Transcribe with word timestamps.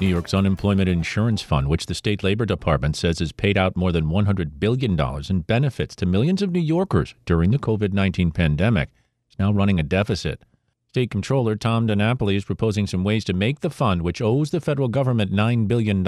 New 0.00 0.06
York's 0.06 0.32
Unemployment 0.32 0.88
Insurance 0.88 1.42
Fund, 1.42 1.66
which 1.66 1.86
the 1.86 1.94
state 1.94 2.22
labor 2.22 2.46
department 2.46 2.94
says 2.94 3.18
has 3.18 3.32
paid 3.32 3.58
out 3.58 3.74
more 3.76 3.90
than 3.90 4.06
$100 4.06 4.60
billion 4.60 4.96
in 5.28 5.40
benefits 5.40 5.96
to 5.96 6.06
millions 6.06 6.40
of 6.40 6.52
New 6.52 6.60
Yorkers 6.60 7.16
during 7.26 7.50
the 7.50 7.58
COVID 7.58 7.92
19 7.92 8.30
pandemic, 8.30 8.90
is 9.28 9.36
now 9.40 9.52
running 9.52 9.80
a 9.80 9.82
deficit. 9.82 10.44
State 10.86 11.10
Comptroller 11.10 11.56
Tom 11.56 11.88
DiNapoli 11.88 12.36
is 12.36 12.44
proposing 12.44 12.86
some 12.86 13.02
ways 13.02 13.24
to 13.24 13.32
make 13.32 13.58
the 13.58 13.70
fund, 13.70 14.02
which 14.02 14.22
owes 14.22 14.50
the 14.50 14.60
federal 14.60 14.86
government 14.86 15.32
$9 15.32 15.66
billion, 15.66 16.04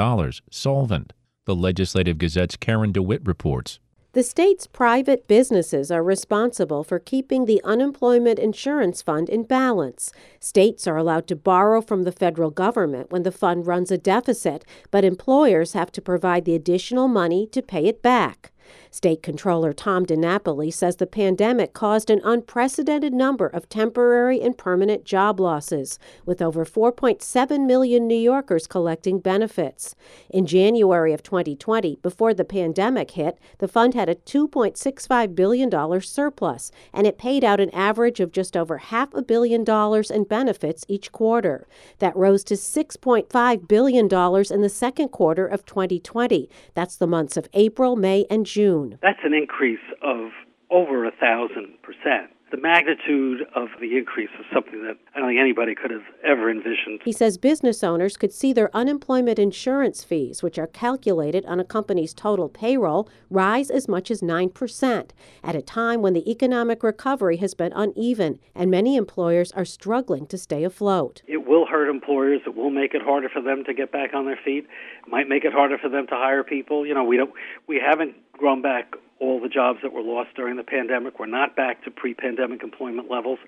solvent. 0.52 1.12
The 1.46 1.56
Legislative 1.56 2.16
Gazette's 2.16 2.56
Karen 2.56 2.92
DeWitt 2.92 3.26
reports. 3.26 3.80
The 4.12 4.24
state's 4.24 4.66
private 4.66 5.28
businesses 5.28 5.92
are 5.92 6.02
responsible 6.02 6.82
for 6.82 6.98
keeping 6.98 7.44
the 7.44 7.60
Unemployment 7.62 8.40
Insurance 8.40 9.02
Fund 9.02 9.28
in 9.28 9.44
balance. 9.44 10.12
States 10.40 10.88
are 10.88 10.96
allowed 10.96 11.28
to 11.28 11.36
borrow 11.36 11.80
from 11.80 12.02
the 12.02 12.10
federal 12.10 12.50
government 12.50 13.12
when 13.12 13.22
the 13.22 13.30
fund 13.30 13.68
runs 13.68 13.92
a 13.92 13.98
deficit, 13.98 14.64
but 14.90 15.04
employers 15.04 15.74
have 15.74 15.92
to 15.92 16.02
provide 16.02 16.44
the 16.44 16.56
additional 16.56 17.06
money 17.06 17.46
to 17.52 17.62
pay 17.62 17.86
it 17.86 18.02
back. 18.02 18.50
State 18.92 19.22
Controller 19.22 19.72
Tom 19.72 20.04
DiNapoli 20.04 20.72
says 20.72 20.96
the 20.96 21.06
pandemic 21.06 21.72
caused 21.72 22.10
an 22.10 22.20
unprecedented 22.24 23.14
number 23.14 23.46
of 23.46 23.68
temporary 23.68 24.40
and 24.40 24.58
permanent 24.58 25.04
job 25.04 25.38
losses, 25.38 25.96
with 26.26 26.42
over 26.42 26.64
4.7 26.64 27.66
million 27.66 28.08
New 28.08 28.16
Yorkers 28.16 28.66
collecting 28.66 29.20
benefits. 29.20 29.94
In 30.28 30.44
January 30.44 31.12
of 31.12 31.22
2020, 31.22 31.98
before 32.02 32.34
the 32.34 32.44
pandemic 32.44 33.12
hit, 33.12 33.38
the 33.58 33.68
fund 33.68 33.94
had 33.94 34.08
a 34.08 34.16
$2.65 34.16 35.36
billion 35.36 36.00
surplus, 36.00 36.72
and 36.92 37.06
it 37.06 37.16
paid 37.16 37.44
out 37.44 37.60
an 37.60 37.70
average 37.70 38.18
of 38.18 38.32
just 38.32 38.56
over 38.56 38.78
half 38.78 39.14
a 39.14 39.22
billion 39.22 39.62
dollars 39.62 40.10
in 40.10 40.24
benefits 40.24 40.84
each 40.88 41.12
quarter. 41.12 41.68
That 42.00 42.16
rose 42.16 42.42
to 42.44 42.54
$6.5 42.54 43.68
billion 43.68 44.06
in 44.06 44.60
the 44.62 44.68
second 44.68 45.08
quarter 45.10 45.46
of 45.46 45.64
2020. 45.64 46.50
That's 46.74 46.96
the 46.96 47.06
months 47.06 47.36
of 47.36 47.48
April, 47.52 47.94
May, 47.94 48.26
and 48.28 48.44
June. 48.44 48.79
June. 48.88 48.98
That's 49.02 49.20
an 49.24 49.34
increase 49.34 49.78
of 50.02 50.30
over 50.70 51.04
a 51.04 51.10
thousand 51.10 51.82
percent. 51.82 52.30
The 52.50 52.56
magnitude 52.56 53.42
of 53.54 53.68
the 53.80 53.96
increase 53.96 54.30
is 54.38 54.44
something 54.52 54.82
that 54.82 54.96
I 55.14 55.20
don't 55.20 55.28
think 55.28 55.38
anybody 55.40 55.76
could 55.76 55.92
have 55.92 56.02
ever 56.24 56.50
envisioned. 56.50 57.00
He 57.04 57.12
says 57.12 57.38
business 57.38 57.84
owners 57.84 58.16
could 58.16 58.32
see 58.32 58.52
their 58.52 58.74
unemployment 58.74 59.38
insurance 59.38 60.02
fees, 60.02 60.42
which 60.42 60.58
are 60.58 60.66
calculated 60.66 61.46
on 61.46 61.60
a 61.60 61.64
company's 61.64 62.12
total 62.12 62.48
payroll, 62.48 63.08
rise 63.30 63.70
as 63.70 63.86
much 63.86 64.10
as 64.10 64.20
9% 64.20 65.10
at 65.44 65.54
a 65.54 65.62
time 65.62 66.02
when 66.02 66.12
the 66.12 66.28
economic 66.28 66.82
recovery 66.82 67.36
has 67.36 67.54
been 67.54 67.72
uneven 67.72 68.40
and 68.52 68.68
many 68.68 68.96
employers 68.96 69.52
are 69.52 69.64
struggling 69.64 70.26
to 70.26 70.36
stay 70.36 70.64
afloat. 70.64 71.22
It 71.28 71.46
will 71.46 71.66
hurt 71.66 71.88
employers. 71.88 72.40
It 72.46 72.56
will 72.56 72.70
make 72.70 72.94
it 72.94 73.02
harder 73.02 73.28
for 73.28 73.40
them 73.40 73.62
to 73.64 73.72
get 73.72 73.92
back 73.92 74.12
on 74.12 74.26
their 74.26 74.38
feet. 74.44 74.66
It 75.06 75.10
might 75.10 75.28
make 75.28 75.44
it 75.44 75.52
harder 75.52 75.78
for 75.78 75.88
them 75.88 76.08
to 76.08 76.14
hire 76.16 76.42
people. 76.42 76.84
You 76.84 76.94
know, 76.94 77.04
we 77.04 77.16
don't 77.16 77.32
we 77.68 77.80
haven't 77.84 78.16
grown 78.32 78.60
back 78.60 78.94
all 79.20 79.40
the 79.40 79.48
jobs 79.48 79.80
that 79.82 79.92
were 79.92 80.02
lost 80.02 80.30
during 80.34 80.56
the 80.56 80.64
pandemic. 80.64 81.18
We're 81.18 81.26
not 81.26 81.54
back 81.54 81.84
to 81.84 81.90
pre 81.90 82.14
pandemic 82.14 82.62
employment 82.62 83.10
levels, 83.10 83.38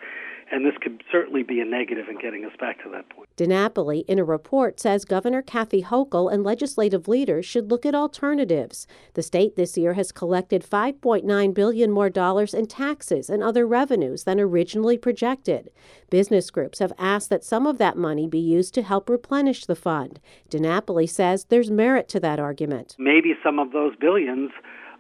and 0.51 0.67
this 0.67 0.75
could 0.81 1.03
certainly 1.11 1.43
be 1.43 1.61
a 1.61 1.65
negative 1.65 2.09
in 2.09 2.19
getting 2.19 2.45
us 2.45 2.53
back 2.61 2.83
to 2.83 2.91
that 2.91 3.09
point. 3.09 3.31
DiNapoli, 3.39 4.05
in 4.07 4.19
a 4.19 4.25
report, 4.25 4.79
says 4.79 5.07
Governor 5.07 5.41
Kathy 5.41 5.83
Hochul 5.83 6.33
and 6.33 6.45
legislative 6.45 7.09
leaders 7.09 7.47
should 7.47 7.71
look 7.71 7.87
at 7.87 7.95
alternatives. 7.95 8.87
The 9.15 9.23
state 9.23 9.57
this 9.57 9.79
year 9.79 9.95
has 9.95 10.13
collected 10.13 10.63
5.9 10.63 11.55
billion 11.55 11.91
more 11.91 12.11
dollars 12.11 12.53
in 12.53 12.67
taxes 12.67 13.31
and 13.31 13.43
other 13.43 13.67
revenues 13.67 14.25
than 14.25 14.39
originally 14.39 14.99
projected. 14.99 15.71
Business 16.11 16.51
groups 16.51 16.81
have 16.81 16.93
asked 16.99 17.31
that 17.31 17.45
some 17.45 17.67
of 17.67 17.79
that 17.79 17.97
money 17.97 18.27
be 18.27 18.39
used 18.39 18.75
to 18.75 18.83
help 18.83 19.09
replenish 19.09 19.65
the 19.65 19.75
fund. 19.75 20.21
DiNapoli 20.51 21.09
says 21.09 21.47
there's 21.47 21.71
merit 21.71 22.09
to 22.11 22.21
that 22.21 22.39
argument. 22.39 22.95
Maybe 22.99 23.33
some 23.43 23.59
of 23.59 23.73
those 23.73 23.97
billions 23.97 24.51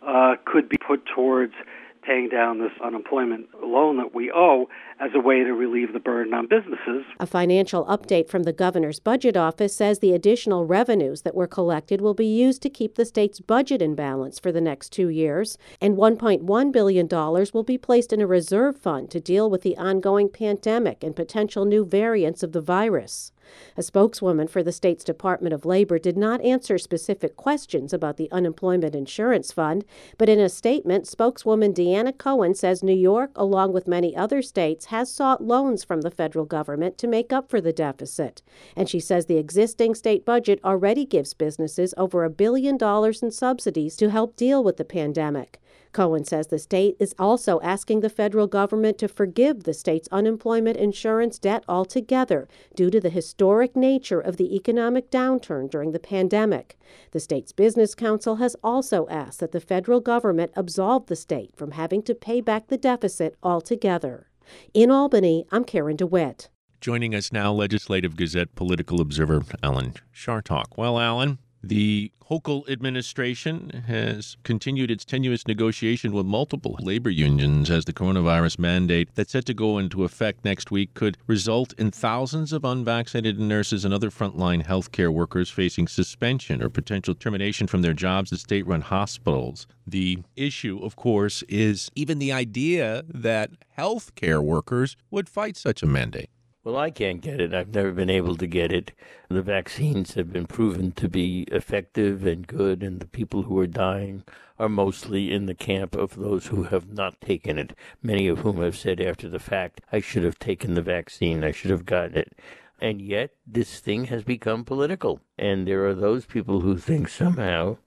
uh, 0.06 0.34
could 0.44 0.68
be 0.68 0.78
put 0.78 1.04
towards 1.06 1.54
paying 2.02 2.28
down 2.28 2.58
this 2.58 2.72
unemployment 2.84 3.46
loan 3.62 3.96
that 3.96 4.14
we 4.14 4.30
owe 4.34 4.68
as 5.00 5.10
a 5.14 5.20
way 5.20 5.44
to 5.44 5.52
relieve 5.52 5.92
the 5.92 6.00
burden 6.00 6.34
on 6.34 6.46
businesses. 6.46 7.04
A 7.20 7.26
financial 7.26 7.84
update 7.86 8.28
from 8.28 8.42
the 8.42 8.52
governor's 8.52 8.98
budget 8.98 9.36
office 9.36 9.74
says 9.74 9.98
the 9.98 10.12
additional 10.12 10.66
revenues 10.66 11.22
that 11.22 11.34
were 11.34 11.46
collected 11.46 12.00
will 12.00 12.14
be 12.14 12.26
used 12.26 12.60
to 12.62 12.70
keep 12.70 12.96
the 12.96 13.04
state's 13.04 13.40
budget 13.40 13.80
in 13.80 13.94
balance 13.94 14.38
for 14.38 14.52
the 14.52 14.60
next 14.60 14.90
two 14.90 15.08
years, 15.08 15.56
and 15.80 15.96
$1.1 15.96 16.72
billion 16.72 17.08
will 17.08 17.64
be 17.64 17.78
placed 17.78 18.12
in 18.12 18.20
a 18.20 18.26
reserve 18.26 18.76
fund 18.76 19.10
to 19.10 19.20
deal 19.20 19.48
with 19.48 19.62
the 19.62 19.76
ongoing 19.76 20.28
pandemic 20.28 21.02
and 21.04 21.14
potential 21.16 21.64
new 21.64 21.84
variants 21.84 22.42
of 22.42 22.52
the 22.52 22.60
virus. 22.60 23.32
A 23.76 23.82
spokeswoman 23.82 24.48
for 24.48 24.62
the 24.62 24.72
state's 24.72 25.04
Department 25.04 25.52
of 25.52 25.64
Labor 25.64 25.98
did 25.98 26.16
not 26.16 26.40
answer 26.42 26.78
specific 26.78 27.36
questions 27.36 27.92
about 27.92 28.16
the 28.16 28.30
Unemployment 28.30 28.94
Insurance 28.94 29.52
Fund, 29.52 29.84
but 30.18 30.28
in 30.28 30.38
a 30.38 30.48
statement, 30.48 31.06
spokeswoman 31.06 31.72
Deanna 31.72 32.16
Cohen 32.16 32.54
says 32.54 32.82
New 32.82 32.92
York, 32.92 33.30
along 33.36 33.72
with 33.72 33.88
many 33.88 34.14
other 34.16 34.42
states, 34.42 34.86
has 34.86 35.10
sought 35.10 35.42
loans 35.42 35.84
from 35.84 36.02
the 36.02 36.10
federal 36.10 36.44
government 36.44 36.98
to 36.98 37.06
make 37.06 37.32
up 37.32 37.48
for 37.50 37.60
the 37.60 37.72
deficit. 37.72 38.42
And 38.76 38.88
she 38.88 39.00
says 39.00 39.26
the 39.26 39.38
existing 39.38 39.94
state 39.94 40.24
budget 40.24 40.60
already 40.64 41.04
gives 41.04 41.34
businesses 41.34 41.94
over 41.96 42.24
a 42.24 42.30
billion 42.30 42.76
dollars 42.76 43.22
in 43.22 43.30
subsidies 43.30 43.96
to 43.96 44.10
help 44.10 44.36
deal 44.36 44.62
with 44.62 44.76
the 44.76 44.84
pandemic. 44.84 45.60
Cohen 45.92 46.24
says 46.24 46.46
the 46.46 46.58
state 46.58 46.96
is 46.98 47.14
also 47.18 47.60
asking 47.60 48.00
the 48.00 48.08
federal 48.08 48.46
government 48.46 48.96
to 48.98 49.08
forgive 49.08 49.64
the 49.64 49.74
state's 49.74 50.08
unemployment 50.10 50.76
insurance 50.78 51.38
debt 51.38 51.64
altogether 51.68 52.48
due 52.74 52.90
to 52.90 53.00
the 53.00 53.10
historic 53.10 53.76
nature 53.76 54.20
of 54.20 54.38
the 54.38 54.56
economic 54.56 55.10
downturn 55.10 55.70
during 55.70 55.92
the 55.92 55.98
pandemic. 55.98 56.78
The 57.10 57.20
state's 57.20 57.52
Business 57.52 57.94
Council 57.94 58.36
has 58.36 58.56
also 58.64 59.06
asked 59.08 59.40
that 59.40 59.52
the 59.52 59.60
federal 59.60 60.00
government 60.00 60.52
absolve 60.56 61.06
the 61.06 61.16
state 61.16 61.54
from 61.56 61.72
having 61.72 62.02
to 62.04 62.14
pay 62.14 62.40
back 62.40 62.68
the 62.68 62.78
deficit 62.78 63.36
altogether. 63.42 64.28
In 64.72 64.90
Albany, 64.90 65.46
I'm 65.52 65.64
Karen 65.64 65.96
DeWitt. 65.96 66.48
Joining 66.80 67.14
us 67.14 67.30
now, 67.30 67.52
Legislative 67.52 68.16
Gazette 68.16 68.56
political 68.56 69.00
observer 69.00 69.42
Alan 69.62 69.94
Chartock. 70.12 70.76
Well, 70.76 70.98
Alan, 70.98 71.38
the 71.62 72.10
Hochul 72.28 72.68
administration 72.68 73.84
has 73.86 74.36
continued 74.42 74.90
its 74.90 75.04
tenuous 75.04 75.46
negotiation 75.46 76.12
with 76.12 76.26
multiple 76.26 76.76
labor 76.80 77.10
unions 77.10 77.70
as 77.70 77.84
the 77.84 77.92
coronavirus 77.92 78.58
mandate 78.58 79.10
that's 79.14 79.32
set 79.32 79.44
to 79.46 79.54
go 79.54 79.78
into 79.78 80.02
effect 80.02 80.44
next 80.44 80.70
week 80.70 80.94
could 80.94 81.18
result 81.26 81.72
in 81.74 81.90
thousands 81.90 82.52
of 82.52 82.64
unvaccinated 82.64 83.38
nurses 83.38 83.84
and 83.84 83.92
other 83.92 84.10
frontline 84.10 84.64
healthcare 84.64 85.12
workers 85.12 85.50
facing 85.50 85.86
suspension 85.86 86.62
or 86.62 86.68
potential 86.68 87.14
termination 87.14 87.66
from 87.66 87.82
their 87.82 87.92
jobs 87.92 88.32
at 88.32 88.38
state 88.38 88.66
run 88.66 88.80
hospitals. 88.80 89.66
The 89.86 90.18
issue, 90.34 90.80
of 90.82 90.96
course, 90.96 91.42
is 91.48 91.90
even 91.94 92.18
the 92.18 92.32
idea 92.32 93.04
that 93.08 93.50
healthcare 93.78 94.42
workers 94.42 94.96
would 95.10 95.28
fight 95.28 95.56
such 95.56 95.82
a 95.82 95.86
mandate. 95.86 96.30
Well, 96.64 96.76
I 96.76 96.92
can't 96.92 97.20
get 97.20 97.40
it. 97.40 97.52
I've 97.52 97.74
never 97.74 97.90
been 97.90 98.08
able 98.08 98.36
to 98.36 98.46
get 98.46 98.72
it. 98.72 98.92
The 99.28 99.42
vaccines 99.42 100.14
have 100.14 100.32
been 100.32 100.46
proven 100.46 100.92
to 100.92 101.08
be 101.08 101.42
effective 101.50 102.24
and 102.24 102.46
good, 102.46 102.84
and 102.84 103.00
the 103.00 103.08
people 103.08 103.42
who 103.42 103.58
are 103.58 103.66
dying 103.66 104.22
are 104.60 104.68
mostly 104.68 105.32
in 105.32 105.46
the 105.46 105.56
camp 105.56 105.96
of 105.96 106.14
those 106.14 106.46
who 106.46 106.62
have 106.62 106.88
not 106.88 107.20
taken 107.20 107.58
it, 107.58 107.76
many 108.00 108.28
of 108.28 108.38
whom 108.40 108.58
have 108.62 108.76
said 108.76 109.00
after 109.00 109.28
the 109.28 109.40
fact, 109.40 109.80
I 109.90 109.98
should 109.98 110.22
have 110.22 110.38
taken 110.38 110.74
the 110.74 110.82
vaccine, 110.82 111.42
I 111.42 111.50
should 111.50 111.72
have 111.72 111.84
gotten 111.84 112.16
it. 112.16 112.32
And 112.80 113.00
yet, 113.00 113.32
this 113.44 113.80
thing 113.80 114.04
has 114.04 114.22
become 114.22 114.64
political. 114.64 115.18
And 115.36 115.66
there 115.66 115.84
are 115.88 115.96
those 115.96 116.26
people 116.26 116.60
who 116.60 116.78
think 116.78 117.08
somehow 117.08 117.78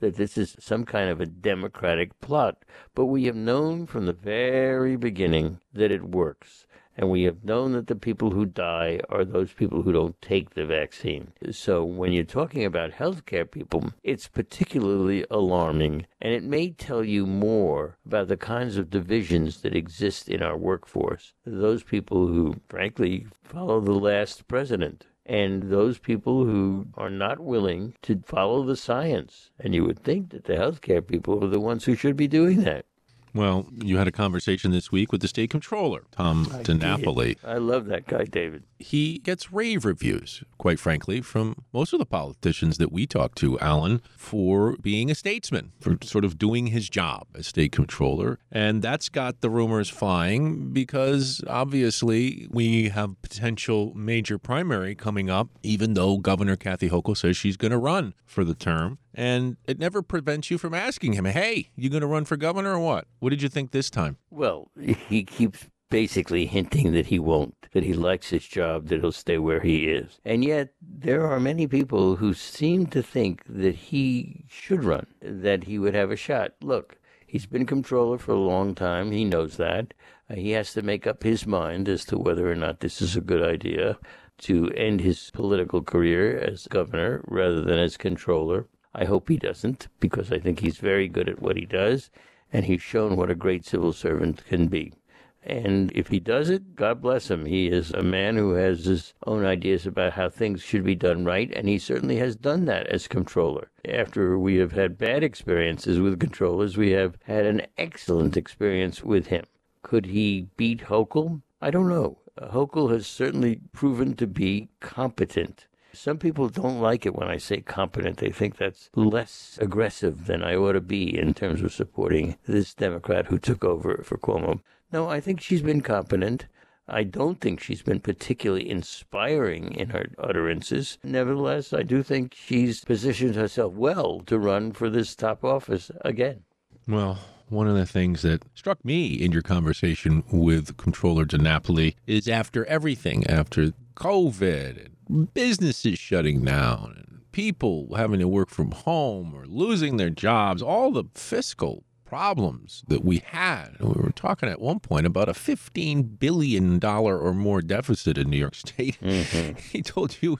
that 0.00 0.16
this 0.16 0.36
is 0.36 0.54
some 0.60 0.84
kind 0.84 1.08
of 1.08 1.22
a 1.22 1.26
democratic 1.26 2.20
plot. 2.20 2.62
But 2.94 3.06
we 3.06 3.24
have 3.24 3.36
known 3.36 3.86
from 3.86 4.04
the 4.04 4.12
very 4.12 4.96
beginning 4.96 5.60
that 5.72 5.90
it 5.90 6.04
works 6.04 6.66
And 6.98 7.10
we 7.10 7.22
have 7.22 7.44
known 7.44 7.72
that 7.72 7.86
the 7.86 7.94
people 7.94 8.32
who 8.32 8.44
die 8.44 8.98
are 9.08 9.24
those 9.24 9.52
people 9.52 9.82
who 9.82 9.92
don't 9.92 10.20
take 10.20 10.50
the 10.50 10.66
vaccine. 10.66 11.32
So 11.52 11.84
when 11.84 12.12
you're 12.12 12.24
talking 12.24 12.64
about 12.64 12.90
healthcare 12.90 13.48
people, 13.48 13.92
it's 14.02 14.26
particularly 14.26 15.24
alarming. 15.30 16.06
And 16.20 16.32
it 16.34 16.42
may 16.42 16.70
tell 16.70 17.04
you 17.04 17.24
more 17.24 17.96
about 18.04 18.26
the 18.26 18.36
kinds 18.36 18.76
of 18.76 18.90
divisions 18.90 19.60
that 19.60 19.76
exist 19.76 20.28
in 20.28 20.42
our 20.42 20.56
workforce. 20.56 21.34
Those 21.46 21.84
people 21.84 22.26
who, 22.26 22.56
frankly, 22.68 23.28
follow 23.44 23.80
the 23.80 23.92
last 23.92 24.48
president 24.48 25.06
and 25.24 25.64
those 25.64 25.98
people 25.98 26.46
who 26.46 26.88
are 26.94 27.10
not 27.10 27.38
willing 27.38 27.94
to 28.02 28.22
follow 28.24 28.64
the 28.64 28.76
science. 28.76 29.50
And 29.60 29.72
you 29.72 29.84
would 29.84 30.02
think 30.02 30.30
that 30.30 30.46
the 30.46 30.54
healthcare 30.54 31.06
people 31.06 31.44
are 31.44 31.48
the 31.48 31.60
ones 31.60 31.84
who 31.84 31.94
should 31.94 32.16
be 32.16 32.26
doing 32.26 32.62
that. 32.64 32.86
Well, 33.34 33.66
you 33.72 33.98
had 33.98 34.08
a 34.08 34.12
conversation 34.12 34.70
this 34.70 34.90
week 34.90 35.12
with 35.12 35.20
the 35.20 35.28
state 35.28 35.50
controller, 35.50 36.04
Tom 36.12 36.48
I 36.52 36.62
DiNapoli. 36.62 37.26
did. 37.28 37.38
I 37.44 37.58
love 37.58 37.86
that 37.86 38.06
guy, 38.06 38.24
David. 38.24 38.64
He 38.78 39.18
gets 39.18 39.52
rave 39.52 39.84
reviews, 39.84 40.42
quite 40.56 40.78
frankly, 40.78 41.20
from 41.20 41.64
most 41.72 41.92
of 41.92 41.98
the 41.98 42.06
politicians 42.06 42.78
that 42.78 42.92
we 42.92 43.06
talk 43.06 43.34
to, 43.36 43.58
Alan, 43.58 44.00
for 44.16 44.76
being 44.80 45.10
a 45.10 45.14
statesman, 45.14 45.72
for 45.80 45.96
sort 46.02 46.24
of 46.24 46.38
doing 46.38 46.68
his 46.68 46.88
job 46.88 47.26
as 47.34 47.48
state 47.48 47.72
controller. 47.72 48.38
And 48.52 48.80
that's 48.82 49.08
got 49.08 49.40
the 49.40 49.50
rumors 49.50 49.88
flying 49.88 50.72
because 50.72 51.42
obviously 51.46 52.46
we 52.50 52.88
have 52.90 53.20
potential 53.22 53.92
major 53.94 54.38
primary 54.38 54.94
coming 54.94 55.28
up, 55.28 55.48
even 55.62 55.94
though 55.94 56.18
Governor 56.18 56.56
Kathy 56.56 56.88
Hochul 56.88 57.16
says 57.16 57.36
she's 57.36 57.56
going 57.56 57.72
to 57.72 57.78
run 57.78 58.14
for 58.24 58.44
the 58.44 58.54
term. 58.54 58.98
And 59.18 59.56
it 59.66 59.80
never 59.80 60.00
prevents 60.00 60.48
you 60.48 60.58
from 60.58 60.74
asking 60.74 61.14
him, 61.14 61.24
hey, 61.24 61.70
you 61.74 61.90
going 61.90 62.02
to 62.02 62.06
run 62.06 62.24
for 62.24 62.36
governor 62.36 62.74
or 62.74 62.78
what? 62.78 63.08
What 63.18 63.30
did 63.30 63.42
you 63.42 63.48
think 63.48 63.72
this 63.72 63.90
time? 63.90 64.16
Well, 64.30 64.70
he 64.78 65.24
keeps 65.24 65.66
basically 65.90 66.46
hinting 66.46 66.92
that 66.92 67.06
he 67.06 67.18
won't, 67.18 67.66
that 67.72 67.82
he 67.82 67.94
likes 67.94 68.30
his 68.30 68.46
job, 68.46 68.86
that 68.86 69.00
he'll 69.00 69.10
stay 69.10 69.36
where 69.38 69.58
he 69.58 69.88
is. 69.88 70.20
And 70.24 70.44
yet, 70.44 70.68
there 70.80 71.26
are 71.26 71.40
many 71.40 71.66
people 71.66 72.14
who 72.14 72.32
seem 72.32 72.86
to 72.86 73.02
think 73.02 73.42
that 73.48 73.74
he 73.74 74.44
should 74.46 74.84
run, 74.84 75.08
that 75.20 75.64
he 75.64 75.80
would 75.80 75.94
have 75.96 76.12
a 76.12 76.16
shot. 76.16 76.52
Look, 76.62 76.96
he's 77.26 77.46
been 77.46 77.66
comptroller 77.66 78.18
for 78.18 78.30
a 78.30 78.38
long 78.38 78.76
time. 78.76 79.10
He 79.10 79.24
knows 79.24 79.56
that. 79.56 79.94
Uh, 80.30 80.36
he 80.36 80.52
has 80.52 80.72
to 80.74 80.82
make 80.82 81.08
up 81.08 81.24
his 81.24 81.44
mind 81.44 81.88
as 81.88 82.04
to 82.04 82.18
whether 82.18 82.48
or 82.48 82.54
not 82.54 82.78
this 82.78 83.02
is 83.02 83.16
a 83.16 83.20
good 83.20 83.42
idea 83.42 83.98
to 84.42 84.70
end 84.76 85.00
his 85.00 85.32
political 85.32 85.82
career 85.82 86.38
as 86.38 86.68
governor 86.68 87.24
rather 87.26 87.62
than 87.62 87.80
as 87.80 87.96
controller. 87.96 88.68
I 89.00 89.04
hope 89.04 89.28
he 89.28 89.36
doesn't, 89.36 89.86
because 90.00 90.32
I 90.32 90.40
think 90.40 90.58
he's 90.58 90.78
very 90.78 91.06
good 91.06 91.28
at 91.28 91.40
what 91.40 91.56
he 91.56 91.64
does, 91.64 92.10
and 92.52 92.64
he's 92.64 92.82
shown 92.82 93.14
what 93.14 93.30
a 93.30 93.36
great 93.36 93.64
civil 93.64 93.92
servant 93.92 94.44
can 94.44 94.66
be. 94.66 94.92
And 95.40 95.92
if 95.94 96.08
he 96.08 96.18
does 96.18 96.50
it, 96.50 96.74
God 96.74 97.00
bless 97.00 97.30
him. 97.30 97.46
He 97.46 97.68
is 97.68 97.92
a 97.92 98.02
man 98.02 98.36
who 98.36 98.54
has 98.54 98.86
his 98.86 99.14
own 99.24 99.44
ideas 99.44 99.86
about 99.86 100.14
how 100.14 100.28
things 100.28 100.62
should 100.62 100.82
be 100.82 100.96
done 100.96 101.24
right, 101.24 101.48
and 101.54 101.68
he 101.68 101.78
certainly 101.78 102.16
has 102.16 102.34
done 102.34 102.64
that 102.64 102.88
as 102.88 103.06
controller. 103.06 103.70
After 103.88 104.36
we 104.36 104.56
have 104.56 104.72
had 104.72 104.98
bad 104.98 105.22
experiences 105.22 106.00
with 106.00 106.18
controllers, 106.18 106.76
we 106.76 106.90
have 106.90 107.18
had 107.22 107.46
an 107.46 107.62
excellent 107.78 108.36
experience 108.36 109.04
with 109.04 109.28
him. 109.28 109.44
Could 109.82 110.06
he 110.06 110.48
beat 110.56 110.86
Hochul? 110.86 111.42
I 111.62 111.70
don't 111.70 111.88
know. 111.88 112.18
Hochul 112.36 112.90
has 112.90 113.06
certainly 113.06 113.60
proven 113.72 114.14
to 114.16 114.26
be 114.26 114.70
competent. 114.80 115.67
Some 115.98 116.18
people 116.18 116.48
don't 116.48 116.80
like 116.80 117.06
it 117.06 117.16
when 117.16 117.26
I 117.26 117.38
say 117.38 117.60
competent. 117.60 118.18
They 118.18 118.30
think 118.30 118.56
that's 118.56 118.88
less 118.94 119.58
aggressive 119.60 120.26
than 120.26 120.44
I 120.44 120.54
ought 120.54 120.72
to 120.72 120.80
be 120.80 121.18
in 121.18 121.34
terms 121.34 121.60
of 121.60 121.72
supporting 121.72 122.36
this 122.46 122.72
Democrat 122.72 123.26
who 123.26 123.38
took 123.38 123.64
over 123.64 124.04
for 124.04 124.16
Cuomo. 124.16 124.60
No, 124.92 125.08
I 125.08 125.18
think 125.18 125.40
she's 125.40 125.60
been 125.60 125.80
competent. 125.80 126.46
I 126.86 127.02
don't 127.02 127.40
think 127.40 127.60
she's 127.60 127.82
been 127.82 127.98
particularly 127.98 128.70
inspiring 128.70 129.74
in 129.74 129.90
her 129.90 130.06
utterances. 130.18 130.98
Nevertheless, 131.02 131.72
I 131.72 131.82
do 131.82 132.04
think 132.04 132.32
she's 132.32 132.84
positioned 132.84 133.34
herself 133.34 133.74
well 133.74 134.20
to 134.26 134.38
run 134.38 134.70
for 134.70 134.88
this 134.88 135.16
top 135.16 135.44
office 135.44 135.90
again. 136.02 136.44
Well, 136.86 137.18
one 137.48 137.66
of 137.66 137.74
the 137.74 137.86
things 137.86 138.22
that 138.22 138.44
struck 138.54 138.84
me 138.84 139.14
in 139.14 139.32
your 139.32 139.42
conversation 139.42 140.22
with 140.30 140.76
Controller 140.76 141.24
DiNapoli 141.24 141.96
is 142.06 142.28
after 142.28 142.64
everything, 142.66 143.26
after 143.26 143.72
COVID 143.96 144.90
businesses 145.34 145.98
shutting 145.98 146.44
down 146.44 146.94
and 146.96 147.22
people 147.32 147.94
having 147.96 148.20
to 148.20 148.28
work 148.28 148.50
from 148.50 148.72
home 148.72 149.34
or 149.34 149.46
losing 149.46 149.96
their 149.96 150.10
jobs, 150.10 150.62
all 150.62 150.90
the 150.90 151.04
fiscal 151.14 151.84
problems 152.04 152.84
that 152.88 153.04
we 153.04 153.18
had. 153.26 153.76
We 153.80 153.88
were 153.88 154.12
talking 154.14 154.48
at 154.48 154.60
one 154.60 154.80
point 154.80 155.06
about 155.06 155.28
a 155.28 155.32
$15 155.32 156.18
billion 156.18 156.82
or 156.82 157.34
more 157.34 157.60
deficit 157.60 158.16
in 158.16 158.30
New 158.30 158.38
York 158.38 158.54
State. 158.54 158.98
Mm-hmm. 159.02 159.58
He 159.70 159.82
told 159.82 160.16
you 160.22 160.38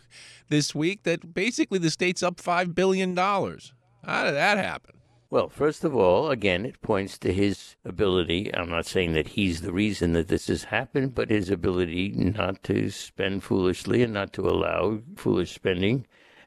this 0.49 0.75
week 0.75 1.03
that 1.03 1.35
basically 1.35 1.79
the 1.79 1.91
state's 1.91 2.23
up 2.23 2.37
$5 2.37 2.75
billion. 2.75 3.15
How 3.15 4.25
did 4.25 4.35
that 4.35 4.57
happen? 4.57 4.98
Well, 5.31 5.51
first 5.51 5.85
of 5.85 5.95
all, 5.95 6.31
again, 6.31 6.65
it 6.65 6.81
points 6.81 7.19
to 7.19 7.35
his 7.35 7.77
ability. 7.85 8.51
I'm 8.55 8.71
not 8.71 8.87
saying 8.87 9.13
that 9.13 9.29
he's 9.29 9.61
the 9.61 9.75
reason 9.75 10.15
that 10.15 10.29
this 10.29 10.47
has 10.47 10.65
happened, 10.65 11.15
but 11.15 11.29
his 11.29 11.51
ability 11.51 12.13
not 12.17 12.63
to 12.65 12.89
spend 12.89 13.45
foolishly 13.45 14.03
and 14.03 14.15
not 14.15 14.33
to 14.33 14.49
allow 14.49 15.01
foolish 15.17 15.55
spending 15.55 16.07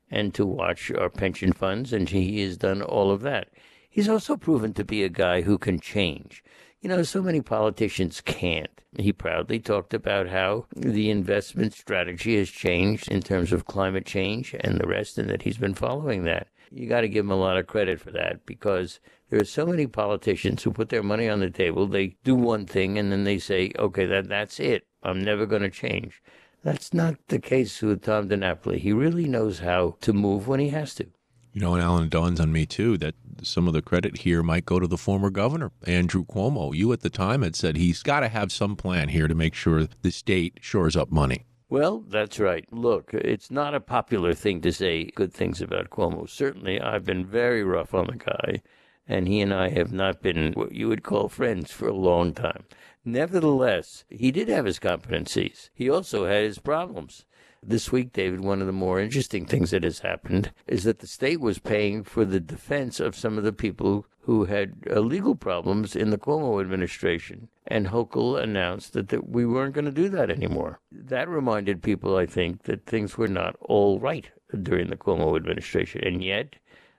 and 0.09 0.33
to 0.33 0.47
watch 0.47 0.89
our 0.91 1.11
pension 1.11 1.53
funds. 1.53 1.93
And 1.93 2.09
he 2.09 2.41
has 2.41 2.57
done 2.57 2.81
all 2.81 3.11
of 3.11 3.21
that. 3.21 3.49
He's 3.87 4.09
also 4.09 4.35
proven 4.35 4.73
to 4.73 4.83
be 4.83 5.03
a 5.03 5.09
guy 5.09 5.41
who 5.41 5.59
can 5.59 5.79
change. 5.79 6.43
You 6.81 6.89
know, 6.89 7.03
so 7.03 7.21
many 7.21 7.41
politicians 7.41 8.19
can't. 8.19 8.81
He 8.97 9.13
proudly 9.13 9.59
talked 9.59 9.93
about 9.93 10.27
how 10.29 10.65
the 10.75 11.11
investment 11.11 11.73
strategy 11.73 12.35
has 12.39 12.49
changed 12.49 13.11
in 13.11 13.21
terms 13.21 13.53
of 13.53 13.65
climate 13.65 14.07
change 14.07 14.55
and 14.59 14.79
the 14.79 14.87
rest, 14.87 15.19
and 15.19 15.29
that 15.29 15.43
he's 15.43 15.57
been 15.57 15.75
following 15.75 16.23
that. 16.23 16.47
You 16.71 16.88
got 16.88 17.01
to 17.01 17.09
give 17.09 17.25
him 17.25 17.31
a 17.31 17.35
lot 17.35 17.57
of 17.57 17.68
credit 17.68 18.00
for 18.00 18.12
that 18.12 18.45
because 18.45 19.00
there 19.29 19.41
are 19.41 19.45
so 19.45 19.65
many 19.65 19.88
politicians 19.88 20.63
who 20.63 20.71
put 20.71 20.89
their 20.89 21.03
money 21.03 21.27
on 21.27 21.39
the 21.39 21.50
table. 21.50 21.88
They 21.88 22.15
do 22.23 22.35
one 22.35 22.65
thing 22.65 22.97
and 22.97 23.12
then 23.12 23.23
they 23.23 23.39
say, 23.39 23.71
okay, 23.77 24.06
that, 24.06 24.29
that's 24.29 24.59
it. 24.59 24.85
I'm 25.03 25.21
never 25.21 25.45
going 25.45 25.63
to 25.63 25.69
change. 25.69 26.21
That's 26.63 26.94
not 26.94 27.15
the 27.27 27.39
case 27.39 27.81
with 27.81 28.03
Tom 28.03 28.29
DiNapoli. 28.29 28.77
He 28.77 28.94
really 28.94 29.25
knows 29.25 29.59
how 29.59 29.97
to 30.01 30.13
move 30.13 30.47
when 30.47 30.59
he 30.59 30.69
has 30.69 30.94
to. 30.95 31.07
You 31.53 31.59
know, 31.59 31.73
and 31.73 31.83
Alan, 31.83 32.07
dawns 32.07 32.39
on 32.39 32.51
me 32.53 32.65
too 32.65 32.97
that 33.00 33.15
some 33.41 33.67
of 33.67 33.74
the 33.74 33.81
credit 33.81 34.19
here 34.19 34.41
might 34.41 34.65
go 34.65 34.79
to 34.79 34.88
the 34.88 34.97
former 34.97 35.29
governor, 35.29 35.71
Andrew 35.85 36.24
Cuomo. 36.24 36.74
You 36.74 36.94
at 36.94 37.01
the 37.01 37.09
time 37.09 37.41
had 37.41 37.56
said 37.56 37.75
he's 37.75 38.03
got 38.03 38.21
to 38.21 38.29
have 38.29 38.51
some 38.51 38.75
plan 38.75 39.09
here 39.09 39.27
to 39.27 39.35
make 39.35 39.53
sure 39.53 39.88
the 40.01 40.12
state 40.12 40.59
shores 40.62 40.95
up 40.95 41.12
money. 41.12 41.45
Well, 41.71 42.01
that's 42.01 42.38
right. 42.38 42.65
Look, 42.69 43.13
it's 43.13 43.50
not 43.50 43.73
a 43.73 43.79
popular 43.79 44.33
thing 44.33 44.59
to 44.59 44.73
say 44.73 45.06
good 45.06 45.33
things 45.33 45.62
about 45.62 45.89
Cuomo. 45.89 46.29
Certainly, 46.29 46.81
I've 46.81 47.06
been 47.06 47.25
very 47.25 47.63
rough 47.63 47.94
on 47.94 48.07
the 48.07 48.18
guy, 48.18 48.62
and 49.07 49.25
he 49.25 49.39
and 49.39 49.53
I 49.53 49.69
have 49.69 49.93
not 49.93 50.22
been 50.22 50.51
what 50.51 50.74
you 50.74 50.89
would 50.89 51.01
call 51.01 51.29
friends 51.29 51.72
for 51.72 51.88
a 51.88 51.93
long 51.93 52.34
time. 52.34 52.65
Nevertheless, 53.05 54.03
he 54.10 54.31
did 54.31 54.50
have 54.50 54.65
his 54.65 54.79
competencies. 54.79 55.69
He 55.74 55.89
also 55.89 56.25
had 56.25 56.43
his 56.43 56.60
problems. 56.60 57.24
This 57.63 57.91
week, 57.91 58.12
David, 58.12 58.39
one 58.39 58.60
of 58.60 58.65
the 58.65 58.74
more 58.74 59.00
interesting 59.00 59.46
things 59.46 59.70
that 59.70 59.84
has 59.84 60.00
happened 60.00 60.51
is 60.65 60.84
that 60.84 60.98
the 60.98 61.08
state 61.08 61.39
was 61.39 61.60
paying 61.60 62.03
for 62.03 62.25
the 62.25 62.39
defense 62.39 63.00
of 63.00 63.15
some 63.15 63.38
of 63.38 63.44
the 63.44 63.53
people 63.53 64.08
who 64.22 64.46
had 64.46 64.74
uh, 64.89 65.00
legal 65.00 65.36
problems 65.36 65.96
in 65.96 66.10
the 66.10 66.18
Cuomo 66.18 66.60
administration. 66.60 67.50
And 67.68 67.88
Hochul 67.88 68.41
announced 68.41 68.94
that, 68.94 69.10
that 69.10 69.30
we 69.30 69.46
weren't 69.46 69.75
going 69.75 69.86
to 69.86 69.91
do 69.91 70.10
that 70.10 70.32
anymore. 70.32 70.80
That 70.91 71.30
reminded 71.30 71.84
people, 71.84 72.15
I 72.18 72.25
think, 72.25 72.63
that 72.63 72.88
things 72.88 73.18
were 73.18 73.27
not 73.27 73.56
all 73.62 74.00
right 74.00 74.30
during 74.63 74.89
the 74.89 74.98
Cuomo 74.98 75.36
administration. 75.36 76.03
And 76.03 76.24
yet, 76.24 76.56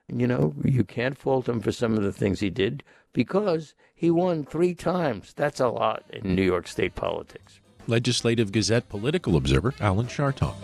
you 0.08 0.28
know, 0.28 0.54
you 0.64 0.84
can't 0.84 1.18
fault 1.18 1.48
him 1.48 1.60
for 1.60 1.72
some 1.72 1.96
of 1.96 2.04
the 2.04 2.12
things 2.12 2.38
he 2.38 2.50
did 2.50 2.84
because 3.12 3.74
he 3.94 4.10
won 4.10 4.44
three 4.44 4.74
times. 4.74 5.32
That's 5.34 5.60
a 5.60 5.68
lot 5.68 6.04
in 6.10 6.36
New 6.36 6.42
York 6.42 6.68
State 6.68 6.94
politics. 6.94 7.60
Legislative 7.86 8.52
Gazette 8.52 8.88
political 8.88 9.36
observer 9.36 9.74
Alan 9.80 10.06
Chartock. 10.06 10.54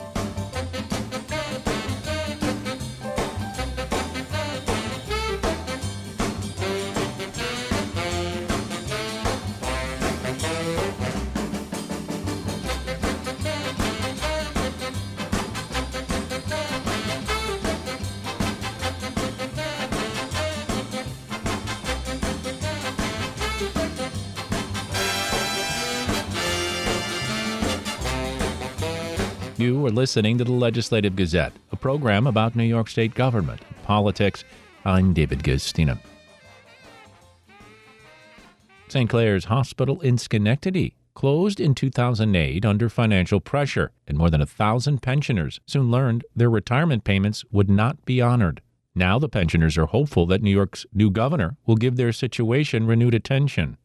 Listening 30.09 30.39
to 30.39 30.45
the 30.45 30.53
Legislative 30.53 31.17
Gazette, 31.17 31.53
a 31.71 31.77
program 31.77 32.27
about 32.27 32.57
New 32.57 32.65
York 32.65 32.89
State 32.89 33.15
government, 33.15 33.61
politics. 33.83 34.43
I'm 34.87 35.13
David 35.13 35.41
Guistina. 35.41 35.99
St. 38.89 39.11
Clare's 39.11 39.45
Hospital 39.45 40.01
in 40.01 40.17
Schenectady 40.17 40.95
closed 41.13 41.61
in 41.61 41.75
2008 41.75 42.65
under 42.65 42.89
financial 42.89 43.39
pressure, 43.39 43.93
and 44.07 44.17
more 44.17 44.31
than 44.31 44.41
a 44.41 44.47
thousand 44.47 45.03
pensioners 45.03 45.61
soon 45.67 45.91
learned 45.91 46.25
their 46.35 46.49
retirement 46.49 47.05
payments 47.05 47.45
would 47.51 47.69
not 47.69 48.03
be 48.07 48.23
honored. 48.23 48.63
Now 48.95 49.19
the 49.19 49.29
pensioners 49.29 49.77
are 49.77 49.85
hopeful 49.85 50.25
that 50.29 50.41
New 50.41 50.51
York's 50.51 50.87
new 50.95 51.11
governor 51.11 51.59
will 51.67 51.77
give 51.77 51.97
their 51.97 52.13
situation 52.13 52.87
renewed 52.87 53.15
attention. 53.15 53.77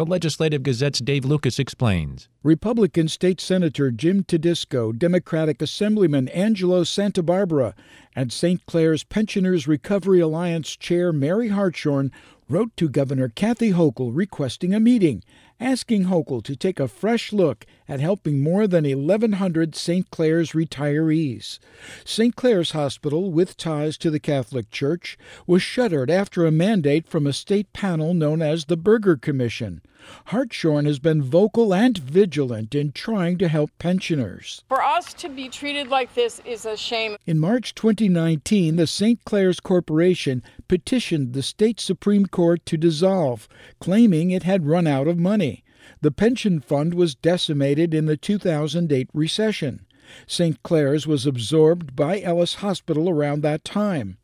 The 0.00 0.06
Legislative 0.06 0.62
Gazette's 0.62 1.00
Dave 1.00 1.26
Lucas 1.26 1.58
explains. 1.58 2.30
Republican 2.42 3.06
State 3.06 3.38
Senator 3.38 3.90
Jim 3.90 4.24
Tedisco, 4.24 4.92
Democratic 4.92 5.60
Assemblyman 5.60 6.26
Angelo 6.28 6.84
Santabarbara, 6.84 7.74
and 8.16 8.32
St. 8.32 8.64
Clare's 8.64 9.04
Pensioners 9.04 9.68
Recovery 9.68 10.20
Alliance 10.20 10.74
Chair 10.74 11.12
Mary 11.12 11.48
Hartshorn 11.48 12.10
wrote 12.48 12.74
to 12.78 12.88
Governor 12.88 13.28
Kathy 13.28 13.72
Hochul 13.72 14.10
requesting 14.14 14.72
a 14.72 14.80
meeting, 14.80 15.22
asking 15.60 16.06
Hochul 16.06 16.42
to 16.42 16.56
take 16.56 16.80
a 16.80 16.88
fresh 16.88 17.32
look 17.32 17.66
at 17.86 18.00
helping 18.00 18.42
more 18.42 18.66
than 18.66 18.84
1,100 18.84 19.76
St. 19.76 20.10
Clare's 20.10 20.52
retirees. 20.52 21.58
St. 22.04 22.34
Clare's 22.34 22.70
Hospital, 22.70 23.30
with 23.30 23.56
ties 23.56 23.98
to 23.98 24.10
the 24.10 24.18
Catholic 24.18 24.70
Church, 24.70 25.18
was 25.46 25.62
shuttered 25.62 26.10
after 26.10 26.46
a 26.46 26.50
mandate 26.50 27.06
from 27.06 27.26
a 27.26 27.32
state 27.32 27.72
panel 27.72 28.14
known 28.14 28.40
as 28.40 28.64
the 28.64 28.76
Berger 28.76 29.16
Commission. 29.16 29.82
Hartshorn 30.26 30.86
has 30.86 30.98
been 30.98 31.22
vocal 31.22 31.74
and 31.74 31.98
vigilant 31.98 32.74
in 32.74 32.92
trying 32.92 33.38
to 33.38 33.48
help 33.48 33.70
pensioners. 33.78 34.62
For 34.68 34.82
us 34.82 35.12
to 35.14 35.28
be 35.28 35.48
treated 35.48 35.88
like 35.88 36.14
this 36.14 36.40
is 36.44 36.64
a 36.64 36.76
shame. 36.76 37.16
In 37.26 37.38
March 37.38 37.74
2019, 37.74 38.76
the 38.76 38.86
St. 38.86 39.24
Clare's 39.24 39.60
Corporation 39.60 40.42
petitioned 40.68 41.32
the 41.32 41.42
state 41.42 41.80
Supreme 41.80 42.26
Court 42.26 42.64
to 42.66 42.76
dissolve, 42.76 43.48
claiming 43.80 44.30
it 44.30 44.44
had 44.44 44.66
run 44.66 44.86
out 44.86 45.08
of 45.08 45.18
money. 45.18 45.64
The 46.00 46.10
pension 46.10 46.60
fund 46.60 46.94
was 46.94 47.14
decimated 47.14 47.92
in 47.92 48.06
the 48.06 48.16
2008 48.16 49.08
recession. 49.12 49.84
St. 50.26 50.62
Clare's 50.62 51.06
was 51.06 51.26
absorbed 51.26 51.94
by 51.94 52.20
Ellis 52.20 52.54
Hospital 52.54 53.08
around 53.08 53.42
that 53.42 53.64
time. 53.64 54.16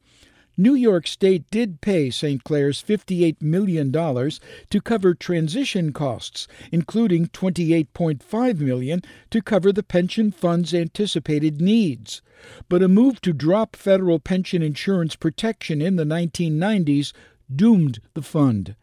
New 0.58 0.74
York 0.74 1.06
State 1.06 1.50
did 1.50 1.82
pay 1.82 2.08
St. 2.08 2.42
Clare's 2.42 2.82
$58 2.82 3.42
million 3.42 3.92
to 3.92 4.80
cover 4.82 5.12
transition 5.12 5.92
costs, 5.92 6.48
including 6.72 7.26
28.5 7.26 8.58
million 8.60 9.02
to 9.30 9.42
cover 9.42 9.70
the 9.70 9.82
pension 9.82 10.30
fund's 10.30 10.72
anticipated 10.72 11.60
needs. 11.60 12.22
But 12.70 12.82
a 12.82 12.88
move 12.88 13.20
to 13.22 13.34
drop 13.34 13.76
federal 13.76 14.18
pension 14.18 14.62
insurance 14.62 15.14
protection 15.14 15.82
in 15.82 15.96
the 15.96 16.04
1990s 16.04 17.12
doomed 17.54 18.00
the 18.14 18.22
fund. 18.22 18.76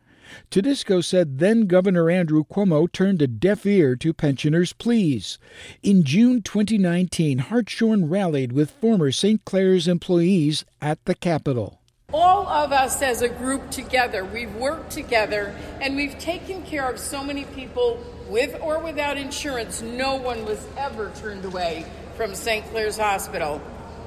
Tedisco 0.50 1.04
said 1.04 1.40
then 1.40 1.68
Governor 1.68 2.10
Andrew 2.10 2.44
Cuomo 2.44 2.92
turned 2.92 3.22
a 3.22 3.28
deaf 3.28 3.66
ear 3.66 3.96
to 3.98 4.14
pensioners' 4.14 4.74
pleas. 4.74 5.38
In 5.82 6.04
June 6.04 6.42
2019, 6.42 7.40
Hartshorn 7.40 8.10
rallied 8.10 8.52
with 8.52 8.72
former 8.72 9.12
St. 9.12 9.44
Clare's 9.46 9.88
employees 9.88 10.66
at 10.82 11.04
the 11.06 11.16
Capitol. 11.16 11.80
All 12.14 12.48
of 12.48 12.72
us 12.72 13.02
as 13.02 13.22
a 13.24 13.30
group 13.30 13.72
together, 13.72 14.24
we've 14.24 14.54
worked 14.56 14.92
together 14.92 15.56
and 15.82 15.96
we've 15.96 16.18
taken 16.20 16.62
care 16.64 16.88
of 16.88 17.00
so 17.00 17.24
many 17.24 17.46
people 17.46 18.00
with 18.30 18.56
or 18.62 18.80
without 18.80 19.18
insurance. 19.18 19.82
No 19.82 20.16
one 20.16 20.46
was 20.46 20.64
ever 20.78 21.12
turned 21.16 21.46
away 21.46 21.86
from 22.16 22.36
St. 22.36 22.66
Clare's 22.68 22.98
Hospital. 22.98 23.62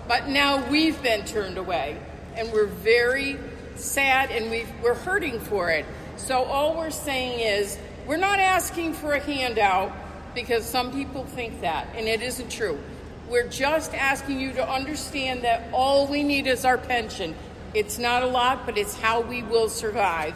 But 0.07 0.29
now 0.29 0.69
we've 0.71 1.03
been 1.03 1.25
turned 1.25 1.59
away 1.59 1.99
and 2.37 2.53
we're 2.53 2.67
very 2.67 3.39
sad 3.75 4.31
and 4.31 4.51
we 4.51 4.67
are 4.85 4.95
hurting 4.95 5.41
for 5.41 5.71
it. 5.71 5.85
So 6.17 6.45
all 6.45 6.77
we're 6.77 6.91
saying 6.91 7.41
is 7.41 7.79
we're 8.07 8.17
not 8.17 8.41
asking 8.41 8.95
for 8.95 9.13
a 9.13 9.21
handout 9.21 9.93
because 10.35 10.65
some 10.65 10.93
people 10.93 11.25
think 11.25 11.61
that, 11.61 11.89
and 11.95 12.07
it 12.07 12.23
isn't 12.23 12.51
true. 12.51 12.79
We're 13.29 13.49
just 13.49 13.95
asking 13.95 14.41
you 14.41 14.53
to 14.53 14.69
understand 14.69 15.43
that 15.43 15.69
all 15.73 16.07
we 16.07 16.23
need 16.23 16.47
is 16.47 16.65
our 16.65 16.79
pension. 16.79 17.35
It's 17.75 17.99
not 17.99 18.23
a 18.23 18.27
lot, 18.27 18.65
but 18.65 18.79
it's 18.79 18.97
how 18.97 19.21
we 19.21 19.43
will 19.43 19.69
survive. 19.69 20.35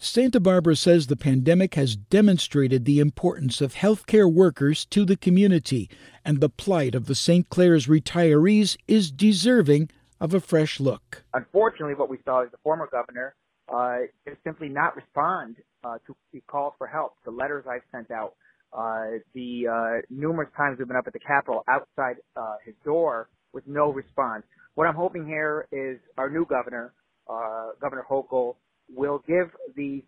Santabarbara 0.00 0.76
says 0.76 1.06
the 1.06 1.16
pandemic 1.16 1.74
has 1.76 1.94
demonstrated 1.94 2.84
the 2.84 2.98
importance 2.98 3.60
of 3.60 3.74
healthcare 3.74 4.30
workers 4.32 4.84
to 4.86 5.04
the 5.04 5.16
community, 5.16 5.88
and 6.24 6.40
the 6.40 6.48
plight 6.48 6.94
of 6.94 7.06
the 7.06 7.14
St. 7.14 7.48
Clare's 7.50 7.86
retirees 7.86 8.76
is 8.88 9.12
deserving 9.12 9.90
of 10.20 10.34
a 10.34 10.40
fresh 10.40 10.80
look. 10.80 11.22
Unfortunately, 11.34 11.94
what 11.94 12.08
we 12.08 12.18
saw 12.24 12.42
is 12.42 12.50
the 12.50 12.58
former 12.64 12.88
governor 12.90 13.34
uh, 13.72 13.96
just 14.28 14.42
simply 14.44 14.68
not 14.68 14.94
respond 14.96 15.56
uh, 15.84 15.96
to 16.06 16.14
the 16.32 16.40
calls 16.46 16.74
for 16.78 16.86
help, 16.86 17.14
the 17.24 17.30
letters 17.30 17.64
I've 17.68 17.82
sent 17.90 18.10
out, 18.10 18.34
uh, 18.72 19.18
the 19.34 19.66
uh, 19.68 20.02
numerous 20.10 20.50
times 20.56 20.78
we've 20.78 20.88
been 20.88 20.96
up 20.96 21.06
at 21.06 21.12
the 21.12 21.18
Capitol 21.18 21.64
outside 21.68 22.16
uh, 22.36 22.56
his 22.64 22.74
door 22.84 23.28
with 23.52 23.66
no 23.66 23.92
response. 23.92 24.44
What 24.74 24.86
I'm 24.86 24.94
hoping 24.94 25.26
here 25.26 25.66
is 25.72 25.98
our 26.16 26.30
new 26.30 26.46
governor, 26.46 26.92
uh, 27.28 27.70
Governor 27.80 28.04
Hochul, 28.10 28.56
will 28.94 29.22
give 29.26 29.48
these 29.76 30.02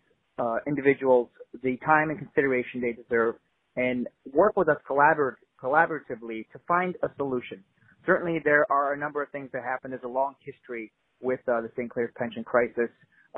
individuals 0.67 1.29
the 1.63 1.77
time 1.85 2.09
and 2.09 2.19
consideration 2.19 2.81
they 2.81 2.91
deserve 2.91 3.35
and 3.77 4.07
work 4.33 4.57
with 4.57 4.67
us 4.67 4.77
collaboratively 4.89 6.45
to 6.51 6.59
find 6.67 6.95
a 7.03 7.07
solution. 7.17 7.63
Certainly, 8.05 8.41
there 8.43 8.69
are 8.71 8.93
a 8.93 8.97
number 8.97 9.23
of 9.23 9.29
things 9.29 9.49
that 9.53 9.63
happen. 9.63 9.91
There's 9.91 10.03
a 10.03 10.07
long 10.07 10.35
history 10.43 10.91
with 11.21 11.39
the 11.45 11.69
St. 11.75 11.89
Clare's 11.89 12.11
pension 12.17 12.43
crisis. 12.43 12.89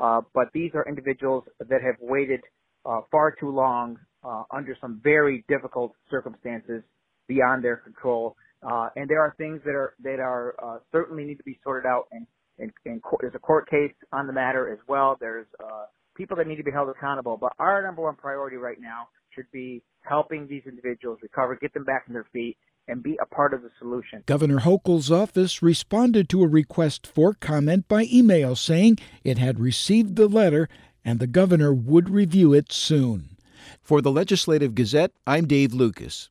Uh, 0.02 0.22
but 0.34 0.48
these 0.54 0.72
are 0.76 0.88
individuals 0.88 1.44
that 1.60 1.82
have 1.82 1.96
waited 2.00 2.42
uh, 2.86 3.02
far 3.12 3.32
too 3.32 3.50
long 3.50 3.98
uh, 4.24 4.44
under 4.52 4.76
some 4.80 5.00
very 5.04 5.44
difficult 5.48 5.94
circumstances 6.10 6.84
beyond 7.28 7.64
their 7.64 7.78
control. 7.78 8.36
Uh, 8.64 8.90
and 8.96 9.10
there 9.10 9.22
are 9.22 9.36
things 9.38 9.62
that 9.66 9.76
are 9.76 9.94
that 10.04 10.20
are 10.20 10.56
uh, 10.64 10.80
certainly 10.92 11.24
need 11.24 11.36
to 11.36 11.44
be 11.44 11.60
sorted 11.64 11.88
out. 11.88 12.06
And, 12.12 12.26
and, 12.60 12.72
and 12.86 13.02
there's 13.22 13.36
a 13.36 13.40
court 13.40 13.70
case 13.70 13.94
on 14.12 14.28
the 14.28 14.34
matter 14.34 14.72
as 14.72 14.80
well. 14.88 15.18
There's 15.20 15.46
uh, 15.64 15.86
people 16.16 16.38
that 16.38 16.48
need 16.48 16.58
to 16.58 16.64
be 16.64 16.72
held 16.72 16.90
accountable. 16.90 17.38
But 17.38 17.54
our 17.60 17.84
number 17.84 18.02
one 18.02 18.16
priority 18.16 18.58
right 18.58 18.80
now 18.80 19.08
should 19.34 19.50
be 19.52 19.84
helping 20.02 20.48
these 20.48 20.64
individuals 20.66 21.20
recover, 21.22 21.56
get 21.62 21.74
them 21.74 21.84
back 21.84 22.06
on 22.08 22.14
their 22.14 22.28
feet, 22.34 22.58
and 22.88 23.04
be 23.04 23.18
a 23.22 23.26
part 23.26 23.54
of 23.54 23.62
the 23.62 23.72
solution. 23.80 24.24
Governor 24.26 24.60
Hochul's 24.62 25.12
office 25.12 25.62
responded 25.62 26.30
to 26.30 26.44
a 26.44 26.48
request 26.48 27.06
for 27.06 27.34
comment 27.34 27.88
by 27.88 28.08
email 28.12 28.56
saying 28.56 28.98
it 29.24 29.38
had 29.38 29.60
received 29.60 30.16
the 30.16 30.28
letter 30.28 30.70
and 31.04 31.20
the 31.20 31.28
governor 31.28 31.74
would 31.74 32.10
review 32.10 32.54
it 32.54 32.72
soon. 32.72 33.38
For 33.82 34.02
the 34.02 34.12
Legislative 34.12 34.76
Gazette, 34.76 35.12
I'm 35.26 35.48
Dave 35.48 35.74
Lucas. 35.74 36.30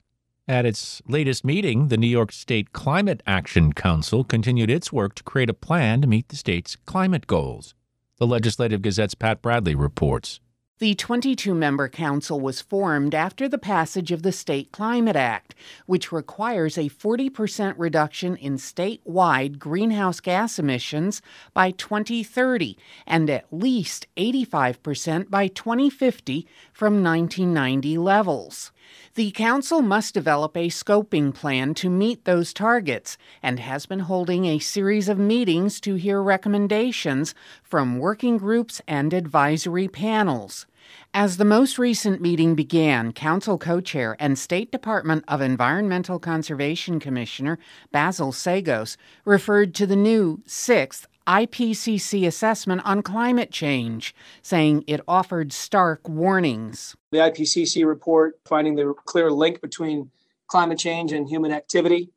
At 0.48 0.64
its 0.64 1.02
latest 1.08 1.44
meeting, 1.44 1.88
the 1.88 1.96
New 1.96 2.06
York 2.06 2.30
State 2.30 2.72
Climate 2.72 3.22
Action 3.26 3.72
Council 3.72 4.22
continued 4.22 4.70
its 4.70 4.92
work 4.92 5.14
to 5.16 5.24
create 5.24 5.50
a 5.50 5.54
plan 5.54 6.00
to 6.02 6.06
meet 6.06 6.28
the 6.28 6.36
state's 6.36 6.76
climate 6.76 7.26
goals. 7.26 7.74
The 8.18 8.26
Legislative 8.26 8.80
Gazette's 8.80 9.14
Pat 9.14 9.42
Bradley 9.42 9.74
reports. 9.74 10.40
The 10.78 10.94
22 10.94 11.54
member 11.54 11.88
council 11.88 12.38
was 12.38 12.60
formed 12.60 13.14
after 13.14 13.48
the 13.48 13.56
passage 13.56 14.12
of 14.12 14.22
the 14.22 14.30
State 14.30 14.72
Climate 14.72 15.16
Act, 15.16 15.54
which 15.86 16.12
requires 16.12 16.76
a 16.76 16.90
40% 16.90 17.72
reduction 17.78 18.36
in 18.36 18.58
statewide 18.58 19.58
greenhouse 19.58 20.20
gas 20.20 20.58
emissions 20.58 21.22
by 21.54 21.70
2030 21.70 22.76
and 23.06 23.30
at 23.30 23.46
least 23.50 24.06
85% 24.18 25.30
by 25.30 25.48
2050 25.48 26.46
from 26.76 27.02
1990 27.02 27.96
levels. 27.96 28.70
The 29.14 29.30
Council 29.30 29.80
must 29.80 30.12
develop 30.12 30.54
a 30.54 30.68
scoping 30.68 31.32
plan 31.32 31.72
to 31.72 31.88
meet 31.88 32.26
those 32.26 32.52
targets 32.52 33.16
and 33.42 33.58
has 33.58 33.86
been 33.86 34.00
holding 34.00 34.44
a 34.44 34.58
series 34.58 35.08
of 35.08 35.18
meetings 35.18 35.80
to 35.80 35.94
hear 35.94 36.20
recommendations 36.20 37.34
from 37.62 37.98
working 37.98 38.36
groups 38.36 38.82
and 38.86 39.14
advisory 39.14 39.88
panels. 39.88 40.66
As 41.14 41.38
the 41.38 41.46
most 41.46 41.78
recent 41.78 42.20
meeting 42.20 42.54
began, 42.54 43.14
Council 43.14 43.56
co 43.56 43.80
chair 43.80 44.14
and 44.20 44.38
State 44.38 44.70
Department 44.70 45.24
of 45.28 45.40
Environmental 45.40 46.18
Conservation 46.18 47.00
Commissioner 47.00 47.58
Basil 47.90 48.32
Seggos 48.32 48.98
referred 49.24 49.74
to 49.76 49.86
the 49.86 49.96
new 49.96 50.42
sixth 50.44 51.08
IPCC 51.26 52.26
assessment 52.26 52.82
on 52.84 53.02
climate 53.02 53.50
change, 53.50 54.14
saying 54.42 54.84
it 54.86 55.00
offered 55.08 55.52
stark 55.52 56.08
warnings. 56.08 56.96
The 57.12 57.18
IPCC 57.18 57.86
report 57.86 58.38
finding 58.44 58.76
the 58.76 58.94
clear 59.04 59.30
link 59.30 59.60
between 59.60 60.10
climate 60.48 60.78
change 60.78 61.12
and 61.12 61.28
human 61.28 61.52
activity, 61.52 62.10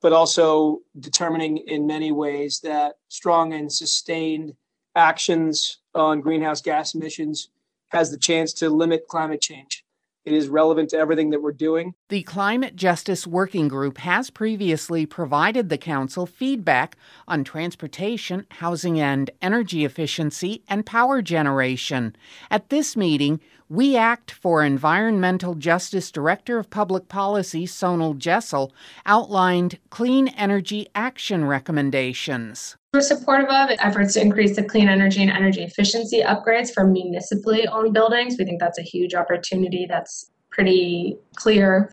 but 0.00 0.12
also 0.12 0.80
determining 0.98 1.58
in 1.58 1.86
many 1.86 2.12
ways 2.12 2.60
that 2.60 2.96
strong 3.08 3.52
and 3.52 3.72
sustained 3.72 4.54
actions 4.94 5.78
on 5.94 6.20
greenhouse 6.20 6.60
gas 6.60 6.94
emissions 6.94 7.50
has 7.88 8.10
the 8.10 8.18
chance 8.18 8.52
to 8.52 8.68
limit 8.68 9.06
climate 9.08 9.40
change. 9.40 9.84
It 10.28 10.34
is 10.34 10.48
relevant 10.48 10.90
to 10.90 10.98
everything 10.98 11.30
that 11.30 11.40
we're 11.40 11.52
doing. 11.52 11.94
The 12.10 12.22
Climate 12.22 12.76
Justice 12.76 13.26
Working 13.26 13.66
Group 13.66 13.96
has 13.96 14.28
previously 14.28 15.06
provided 15.06 15.70
the 15.70 15.78
Council 15.78 16.26
feedback 16.26 16.98
on 17.26 17.44
transportation, 17.44 18.44
housing 18.50 19.00
and 19.00 19.30
energy 19.40 19.86
efficiency, 19.86 20.62
and 20.68 20.84
power 20.84 21.22
generation. 21.22 22.14
At 22.50 22.68
this 22.68 22.94
meeting, 22.94 23.40
We 23.70 23.98
Act 23.98 24.30
for 24.30 24.64
Environmental 24.64 25.54
Justice 25.54 26.10
Director 26.10 26.58
of 26.58 26.70
Public 26.70 27.08
Policy 27.08 27.66
Sonal 27.66 28.16
Jessel 28.16 28.72
outlined 29.04 29.78
clean 29.90 30.28
energy 30.28 30.88
action 30.94 31.44
recommendations. 31.44 32.78
We're 32.94 33.02
supportive 33.02 33.50
of 33.50 33.68
efforts 33.78 34.14
to 34.14 34.22
increase 34.22 34.56
the 34.56 34.62
clean 34.62 34.88
energy 34.88 35.20
and 35.20 35.30
energy 35.30 35.62
efficiency 35.62 36.22
upgrades 36.22 36.72
for 36.72 36.86
municipally 36.86 37.68
owned 37.68 37.92
buildings. 37.92 38.36
We 38.38 38.46
think 38.46 38.58
that's 38.58 38.78
a 38.78 38.82
huge 38.82 39.14
opportunity 39.14 39.84
that's 39.86 40.30
pretty 40.50 41.18
clear. 41.36 41.92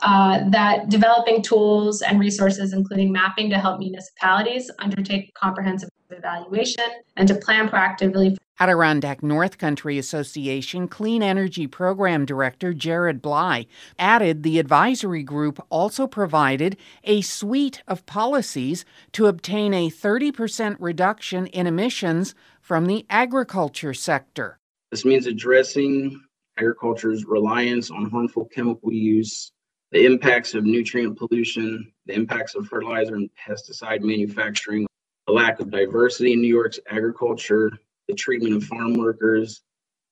Uh, 0.00 0.46
that 0.50 0.90
developing 0.90 1.40
tools 1.40 2.02
and 2.02 2.20
resources, 2.20 2.74
including 2.74 3.10
mapping, 3.10 3.48
to 3.48 3.58
help 3.58 3.78
municipalities 3.78 4.70
undertake 4.78 5.32
comprehensive 5.32 5.88
evaluation 6.10 6.84
and 7.16 7.26
to 7.28 7.34
plan 7.34 7.66
proactively. 7.66 8.36
Adirondack 8.60 9.20
North 9.20 9.58
Country 9.58 9.98
Association 9.98 10.86
Clean 10.86 11.22
Energy 11.22 11.66
Program 11.66 12.24
Director 12.24 12.72
Jared 12.72 13.20
Bly 13.20 13.66
added 13.98 14.42
the 14.42 14.60
advisory 14.60 15.24
group 15.24 15.60
also 15.70 16.06
provided 16.06 16.76
a 17.02 17.20
suite 17.20 17.82
of 17.88 18.06
policies 18.06 18.84
to 19.12 19.26
obtain 19.26 19.74
a 19.74 19.90
30% 19.90 20.76
reduction 20.78 21.48
in 21.48 21.66
emissions 21.66 22.34
from 22.60 22.86
the 22.86 23.04
agriculture 23.10 23.92
sector. 23.92 24.58
This 24.92 25.04
means 25.04 25.26
addressing 25.26 26.22
agriculture's 26.56 27.24
reliance 27.24 27.90
on 27.90 28.08
harmful 28.08 28.44
chemical 28.44 28.92
use 28.92 29.50
the 29.90 30.06
impacts 30.06 30.54
of 30.54 30.64
nutrient 30.64 31.16
pollution, 31.16 31.92
the 32.06 32.14
impacts 32.14 32.56
of 32.56 32.66
fertilizer 32.66 33.14
and 33.14 33.30
pesticide 33.36 34.00
manufacturing, 34.00 34.88
the 35.28 35.32
lack 35.32 35.60
of 35.60 35.70
diversity 35.70 36.32
in 36.32 36.40
New 36.40 36.48
York's 36.48 36.80
agriculture, 36.90 37.70
the 38.08 38.14
treatment 38.14 38.54
of 38.54 38.64
farm 38.64 38.94
workers, 38.94 39.62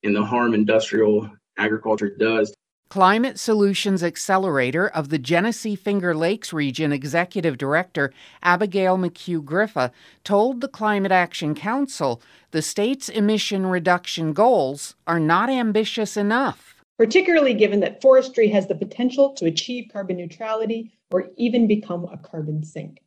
and 0.02 0.14
the 0.14 0.24
harm 0.24 0.54
industrial 0.54 1.30
agriculture 1.58 2.14
does. 2.16 2.54
Climate 2.88 3.38
Solutions 3.38 4.02
Accelerator 4.02 4.86
of 4.86 5.08
the 5.08 5.18
Genesee 5.18 5.76
Finger 5.76 6.14
Lakes 6.14 6.52
Region 6.52 6.92
Executive 6.92 7.56
Director 7.56 8.12
Abigail 8.42 8.98
McHugh 8.98 9.42
Grifa 9.42 9.90
told 10.24 10.60
the 10.60 10.68
Climate 10.68 11.12
Action 11.12 11.54
Council 11.54 12.20
the 12.50 12.60
state's 12.60 13.08
emission 13.08 13.64
reduction 13.64 14.34
goals 14.34 14.94
are 15.06 15.20
not 15.20 15.48
ambitious 15.48 16.18
enough 16.18 16.72
particularly 17.02 17.52
given 17.52 17.80
that 17.80 18.00
forestry 18.00 18.48
has 18.48 18.68
the 18.68 18.74
potential 18.76 19.32
to 19.34 19.46
achieve 19.46 19.90
carbon 19.92 20.16
neutrality 20.16 20.92
or 21.10 21.30
even 21.36 21.66
become 21.66 22.04
a 22.04 22.16
carbon 22.16 22.62
sink. 22.62 23.02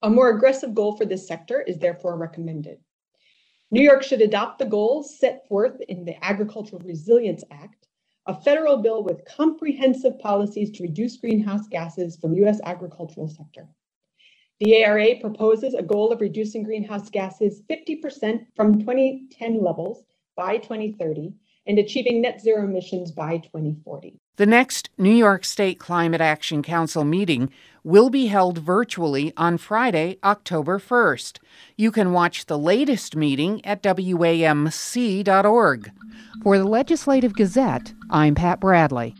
A 0.00 0.08
more 0.08 0.30
aggressive 0.30 0.74
goal 0.74 0.96
for 0.96 1.04
this 1.04 1.28
sector 1.28 1.60
is 1.60 1.78
therefore 1.78 2.16
recommended. 2.16 2.78
New 3.70 3.82
York 3.82 4.02
should 4.02 4.22
adopt 4.22 4.58
the 4.58 4.64
goals 4.64 5.18
set 5.18 5.46
forth 5.46 5.78
in 5.88 6.06
the 6.06 6.24
Agricultural 6.24 6.80
Resilience 6.86 7.44
Act, 7.50 7.86
a 8.24 8.34
federal 8.34 8.78
bill 8.78 9.04
with 9.04 9.26
comprehensive 9.26 10.18
policies 10.20 10.70
to 10.70 10.82
reduce 10.82 11.18
greenhouse 11.18 11.68
gases 11.68 12.16
from 12.16 12.32
U.S. 12.32 12.60
agricultural 12.64 13.28
sector. 13.28 13.68
The 14.60 14.82
ARA 14.82 15.16
proposes 15.20 15.74
a 15.74 15.82
goal 15.82 16.12
of 16.12 16.22
reducing 16.22 16.62
greenhouse 16.62 17.10
gases 17.10 17.60
50% 17.68 18.46
from 18.56 18.80
2010 18.80 19.62
levels 19.62 20.02
by 20.34 20.56
2030 20.56 21.34
and 21.66 21.78
achieving 21.78 22.22
net 22.22 22.40
zero 22.40 22.64
emissions 22.64 23.12
by 23.12 23.36
2040. 23.36 24.18
The 24.38 24.46
next 24.46 24.88
New 24.96 25.10
York 25.10 25.44
State 25.44 25.80
Climate 25.80 26.20
Action 26.20 26.62
Council 26.62 27.02
meeting 27.02 27.50
will 27.82 28.08
be 28.08 28.28
held 28.28 28.58
virtually 28.58 29.32
on 29.36 29.58
Friday, 29.58 30.18
October 30.22 30.78
1st. 30.78 31.40
You 31.76 31.90
can 31.90 32.12
watch 32.12 32.46
the 32.46 32.56
latest 32.56 33.16
meeting 33.16 33.64
at 33.66 33.82
WAMC.org. 33.82 34.30
For 36.44 36.56
the 36.56 36.64
Legislative 36.64 37.34
Gazette, 37.34 37.92
I'm 38.10 38.36
Pat 38.36 38.60
Bradley. 38.60 39.16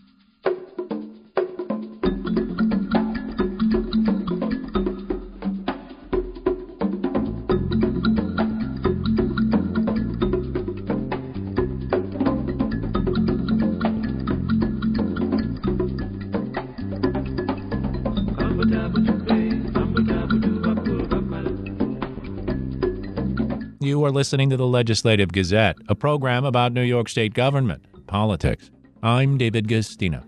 You 23.80 24.04
are 24.04 24.10
listening 24.10 24.50
to 24.50 24.58
the 24.58 24.66
Legislative 24.66 25.32
Gazette, 25.32 25.76
a 25.88 25.94
program 25.94 26.44
about 26.44 26.74
New 26.74 26.82
York 26.82 27.08
State 27.08 27.32
government, 27.32 27.86
politics. 28.06 28.70
I'm 29.02 29.38
David 29.38 29.68
Guistina. 29.68 30.24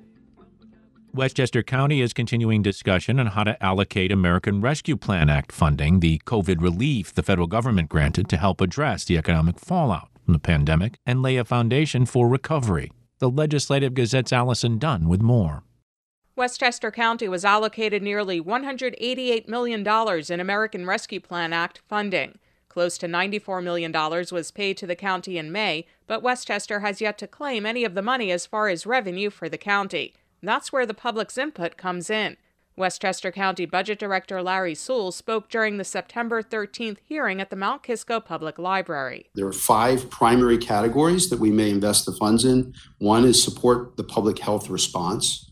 Westchester 1.13 1.63
County 1.63 2.01
is 2.01 2.15
continuing 2.15 2.63
discussion 2.63 3.21
on 3.21 3.27
how 3.27 3.45
to 3.45 3.63
allocate 3.63 4.11
American 4.11 4.63
Rescue 4.63 4.97
Plan 4.97 5.29
Act 5.29 5.53
funding, 5.53 6.01
the 6.01 6.19
COVID 6.25 6.63
relief 6.63 7.13
the 7.13 7.23
federal 7.23 7.47
government 7.47 7.91
granted 7.91 8.29
to 8.31 8.39
help 8.39 8.63
address 8.63 9.05
the 9.05 9.19
economic 9.19 9.59
fallout 9.59 10.09
from 10.25 10.33
the 10.33 10.39
pandemic 10.39 10.97
and 11.05 11.21
lay 11.21 11.37
a 11.37 11.45
foundation 11.45 12.07
for 12.07 12.27
recovery. 12.27 12.91
The 13.19 13.29
Legislative 13.29 13.93
Gazette's 13.93 14.33
Allison 14.33 14.79
Dunn 14.79 15.09
with 15.09 15.21
more. 15.21 15.65
Westchester 16.41 16.91
County 16.91 17.29
was 17.29 17.45
allocated 17.45 18.03
nearly 18.03 18.41
$188 18.41 19.47
million 19.47 19.87
in 19.87 20.41
American 20.41 20.87
Rescue 20.87 21.21
Plan 21.21 21.53
Act 21.53 21.83
funding. 21.87 22.39
Close 22.71 22.97
to 22.97 23.07
$94 23.07 23.63
million 23.63 23.93
was 23.93 24.51
paid 24.51 24.79
to 24.79 24.87
the 24.87 24.97
county 24.97 25.37
in 25.37 25.53
May, 25.53 25.85
but 26.07 26.23
Westchester 26.23 26.81
has 26.81 27.03
yet 27.03 27.19
to 27.19 27.27
claim 27.27 27.67
any 27.67 27.85
of 27.85 27.95
the 27.95 28.01
money 28.01 28.33
as 28.33 28.47
far 28.47 28.71
as 28.71 28.87
revenue 28.87 29.29
for 29.29 29.51
the 29.51 29.59
county. 29.59 30.15
That's 30.43 30.73
where 30.73 30.87
the 30.87 30.95
public's 30.95 31.37
input 31.37 31.77
comes 31.77 32.09
in. 32.09 32.39
Westchester 32.75 33.31
County 33.31 33.67
Budget 33.67 33.99
Director 33.99 34.43
Larry 34.43 34.75
Soule 34.75 35.13
spoke 35.13 35.51
during 35.51 35.77
the 35.77 35.85
September 35.85 36.43
13th 36.43 36.97
hearing 37.05 37.43
at 37.43 37.51
the 37.51 37.57
Mount 37.57 37.83
Kisco 37.83 38.19
Public 38.19 38.59
Library. 38.59 39.29
There 39.35 39.47
are 39.47 39.53
five 39.53 40.09
primary 40.09 40.57
categories 40.57 41.29
that 41.29 41.39
we 41.39 41.51
may 41.51 41.69
invest 41.69 42.07
the 42.07 42.13
funds 42.13 42.47
in. 42.47 42.73
One 42.97 43.27
is 43.27 43.45
support 43.45 43.99
the 43.99 44.05
public 44.05 44.39
health 44.39 44.71
response. 44.71 45.50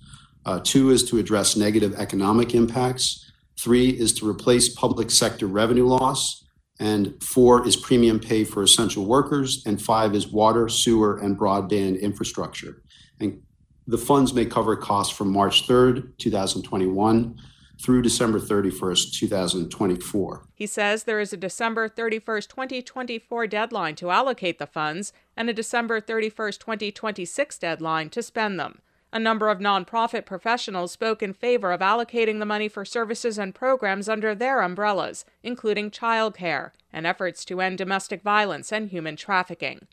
Uh, 0.48 0.58
two 0.64 0.88
is 0.88 1.04
to 1.04 1.18
address 1.18 1.56
negative 1.56 1.94
economic 1.96 2.54
impacts. 2.54 3.30
Three 3.60 3.90
is 3.90 4.14
to 4.14 4.26
replace 4.26 4.74
public 4.74 5.10
sector 5.10 5.46
revenue 5.46 5.86
loss 5.86 6.48
and 6.80 7.22
four 7.22 7.66
is 7.66 7.76
premium 7.76 8.18
pay 8.18 8.44
for 8.44 8.62
essential 8.62 9.04
workers, 9.04 9.62
and 9.66 9.82
five 9.82 10.14
is 10.14 10.28
water, 10.28 10.70
sewer, 10.70 11.18
and 11.18 11.38
broadband 11.38 12.00
infrastructure. 12.00 12.82
And 13.20 13.42
the 13.86 13.98
funds 13.98 14.32
may 14.32 14.46
cover 14.46 14.74
costs 14.74 15.14
from 15.14 15.30
March 15.30 15.66
3rd, 15.66 16.16
2021 16.16 17.36
through 17.82 18.02
December 18.02 18.40
31st, 18.40 19.12
2024. 19.12 20.46
He 20.54 20.66
says 20.66 21.04
there 21.04 21.20
is 21.20 21.32
a 21.34 21.36
December 21.36 21.90
31st, 21.90 22.48
2024 22.48 23.46
deadline 23.48 23.96
to 23.96 24.10
allocate 24.10 24.58
the 24.58 24.66
funds 24.66 25.12
and 25.36 25.50
a 25.50 25.52
December 25.52 26.00
31st, 26.00 26.58
2026 26.58 27.58
deadline 27.58 28.08
to 28.08 28.22
spend 28.22 28.58
them. 28.58 28.80
A 29.10 29.18
number 29.18 29.48
of 29.48 29.58
nonprofit 29.58 30.26
professionals 30.26 30.92
spoke 30.92 31.22
in 31.22 31.32
favor 31.32 31.72
of 31.72 31.80
allocating 31.80 32.40
the 32.40 32.46
money 32.46 32.68
for 32.68 32.84
services 32.84 33.38
and 33.38 33.54
programs 33.54 34.06
under 34.06 34.34
their 34.34 34.60
umbrellas, 34.60 35.24
including 35.42 35.90
childcare 35.90 36.72
and 36.92 37.06
efforts 37.06 37.42
to 37.46 37.62
end 37.62 37.78
domestic 37.78 38.22
violence 38.22 38.70
and 38.70 38.90
human 38.90 39.16
trafficking. 39.16 39.86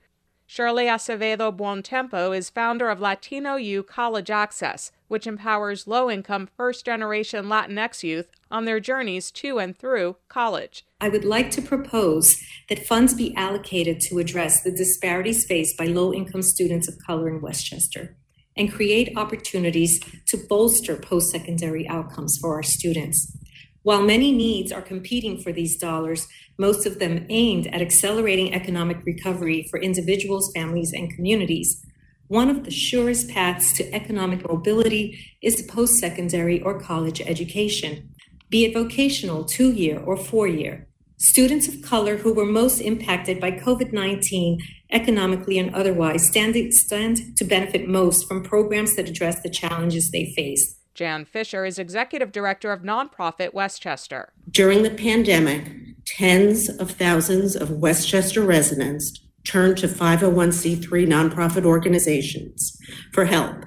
Shirley 0.46 0.86
Acevedo 0.86 1.56
Buontempo 1.56 2.38
is 2.38 2.50
founder 2.50 2.90
of 2.90 3.00
Latino 3.00 3.56
U 3.56 3.84
College 3.84 4.30
Access, 4.30 4.92
which 5.08 5.26
empowers 5.26 5.88
low 5.88 6.12
income 6.12 6.50
first 6.58 6.86
generation 6.86 7.46
Latinx 7.46 8.04
youth 8.04 8.30
on 8.52 8.66
their 8.66 8.82
journeys 8.82 9.32
to 9.32 9.60
and 9.60 9.78
through 9.78 10.18
college. 10.28 10.86
I 11.00 11.08
would 11.08 11.26
like 11.26 11.52
to 11.52 11.62
propose 11.62 12.38
that 12.68 12.86
funds 12.86 13.14
be 13.14 13.34
allocated 13.36 14.02
to 14.02 14.20
address 14.20 14.62
the 14.62 14.72
disparities 14.72 15.46
faced 15.46 15.78
by 15.78 15.86
low 15.86 16.14
income 16.14 16.42
students 16.42 16.90
of 16.90 17.00
color 17.08 17.30
in 17.30 17.42
Westchester 17.42 18.18
and 18.58 18.72
create 18.72 19.18
opportunities 19.18 20.00
to 20.28 20.38
bolster 20.50 20.96
post 20.96 21.32
secondary 21.32 21.88
outcomes 21.88 22.38
for 22.42 22.54
our 22.56 22.64
students. 22.64 23.38
While 23.84 24.02
many 24.02 24.32
needs 24.32 24.72
are 24.72 24.82
competing 24.82 25.38
for 25.38 25.52
these 25.52 25.78
dollars, 25.78 26.28
most 26.58 26.86
of 26.86 27.00
them 27.00 27.26
aimed 27.30 27.68
at 27.68 27.82
accelerating 27.82 28.54
economic 28.54 29.06
recovery 29.06 29.68
for 29.70 29.80
individuals, 29.80 30.52
families, 30.56 30.92
and 30.94 31.14
communities, 31.14 31.86
one 32.28 32.50
of 32.50 32.64
the 32.64 32.72
surest 32.72 33.30
paths 33.30 33.72
to 33.74 33.94
economic 33.94 34.48
mobility 34.48 35.38
is 35.44 35.62
post 35.62 36.00
secondary 36.00 36.60
or 36.62 36.80
college 36.80 37.22
education, 37.22 38.10
be 38.50 38.66
it 38.66 38.74
vocational, 38.74 39.44
two 39.44 39.72
year, 39.72 40.00
or 40.00 40.18
four 40.18 40.48
year. 40.48 40.88
Students 41.26 41.68
of 41.68 41.82
color 41.82 42.18
who 42.18 42.36
were 42.36 42.46
most 42.46 42.80
impacted 42.80 43.42
by 43.42 43.50
COVID 43.50 43.92
19 43.92 44.60
economically 44.92 45.58
and 45.58 45.74
otherwise 45.74 46.24
stand, 46.24 46.56
stand 46.72 47.36
to 47.38 47.44
benefit 47.44 47.88
most 47.88 48.28
from 48.28 48.44
programs 48.44 48.96
that 48.96 49.10
address 49.10 49.42
the 49.42 49.50
challenges 49.50 50.12
they 50.12 50.32
face. 50.36 50.80
Jan 50.94 51.26
Fisher 51.26 51.66
is 51.66 51.80
executive 51.80 52.32
director 52.32 52.72
of 52.72 52.84
nonprofit 52.84 53.56
Westchester. 53.56 54.34
During 54.52 54.84
the 54.84 54.92
pandemic, 54.92 55.66
tens 56.06 56.70
of 56.70 56.92
thousands 56.92 57.56
of 57.56 57.72
Westchester 57.72 58.44
residents 58.44 59.20
turned 59.44 59.78
to 59.80 59.88
501c3 59.88 61.08
nonprofit 61.08 61.66
organizations 61.66 62.78
for 63.14 63.26
help. 63.26 63.66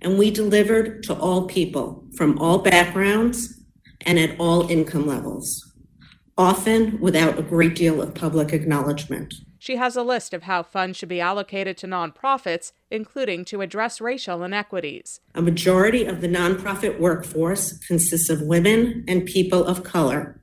And 0.00 0.18
we 0.18 0.32
delivered 0.32 1.04
to 1.04 1.14
all 1.14 1.46
people 1.46 2.08
from 2.16 2.40
all 2.40 2.58
backgrounds 2.58 3.60
and 4.04 4.18
at 4.18 4.34
all 4.40 4.68
income 4.68 5.06
levels, 5.06 5.71
often 6.36 7.00
without 7.00 7.38
a 7.38 7.42
great 7.42 7.74
deal 7.74 8.00
of 8.00 8.14
public 8.14 8.52
acknowledgement. 8.52 9.34
She 9.58 9.76
has 9.76 9.94
a 9.94 10.02
list 10.02 10.34
of 10.34 10.42
how 10.42 10.64
funds 10.64 10.98
should 10.98 11.08
be 11.08 11.20
allocated 11.20 11.76
to 11.78 11.86
nonprofits, 11.86 12.72
including 12.90 13.44
to 13.44 13.60
address 13.60 14.00
racial 14.00 14.42
inequities. 14.42 15.20
A 15.36 15.42
majority 15.42 16.04
of 16.04 16.20
the 16.20 16.28
nonprofit 16.28 16.98
workforce 16.98 17.78
consists 17.78 18.28
of 18.28 18.42
women 18.42 19.04
and 19.06 19.24
people 19.24 19.64
of 19.64 19.84
color, 19.84 20.42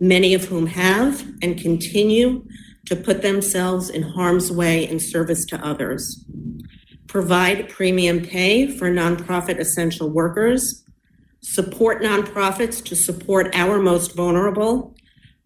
many 0.00 0.34
of 0.34 0.46
whom 0.46 0.66
have 0.66 1.24
and 1.42 1.60
continue 1.60 2.44
to 2.86 2.96
put 2.96 3.22
themselves 3.22 3.88
in 3.88 4.02
harm's 4.02 4.50
way 4.50 4.88
in 4.88 4.98
service 4.98 5.44
to 5.46 5.64
others. 5.64 6.24
Provide 7.06 7.68
premium 7.68 8.20
pay 8.20 8.66
for 8.66 8.90
nonprofit 8.90 9.58
essential 9.58 10.10
workers, 10.10 10.84
support 11.40 12.02
nonprofits 12.02 12.84
to 12.84 12.96
support 12.96 13.54
our 13.54 13.78
most 13.78 14.16
vulnerable, 14.16 14.96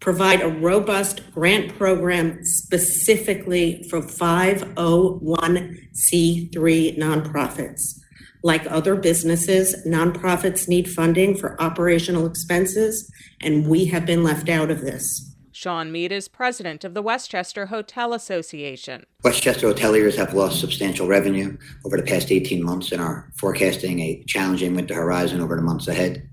provide 0.00 0.40
a 0.40 0.48
robust 0.48 1.30
grant 1.32 1.76
program 1.76 2.42
specifically 2.42 3.86
for 3.90 4.00
501c3 4.00 6.98
nonprofits. 6.98 8.00
Like 8.42 8.66
other 8.70 8.96
businesses, 8.96 9.76
nonprofits 9.86 10.66
need 10.66 10.90
funding 10.90 11.36
for 11.36 11.60
operational 11.60 12.24
expenses, 12.26 13.12
and 13.40 13.66
we 13.66 13.84
have 13.86 14.06
been 14.06 14.22
left 14.24 14.48
out 14.48 14.70
of 14.70 14.80
this. 14.80 15.26
Sean 15.52 15.92
Mead 15.92 16.10
is 16.10 16.26
president 16.26 16.84
of 16.84 16.94
the 16.94 17.02
Westchester 17.02 17.66
Hotel 17.66 18.14
Association. 18.14 19.04
Westchester 19.22 19.70
hoteliers 19.70 20.16
have 20.16 20.32
lost 20.32 20.58
substantial 20.58 21.06
revenue 21.06 21.54
over 21.84 21.98
the 21.98 22.02
past 22.02 22.32
18 22.32 22.64
months 22.64 22.92
and 22.92 23.02
are 23.02 23.30
forecasting 23.36 24.00
a 24.00 24.24
challenging 24.26 24.74
winter 24.74 24.94
horizon 24.94 25.42
over 25.42 25.56
the 25.56 25.62
months 25.62 25.86
ahead. 25.86 26.26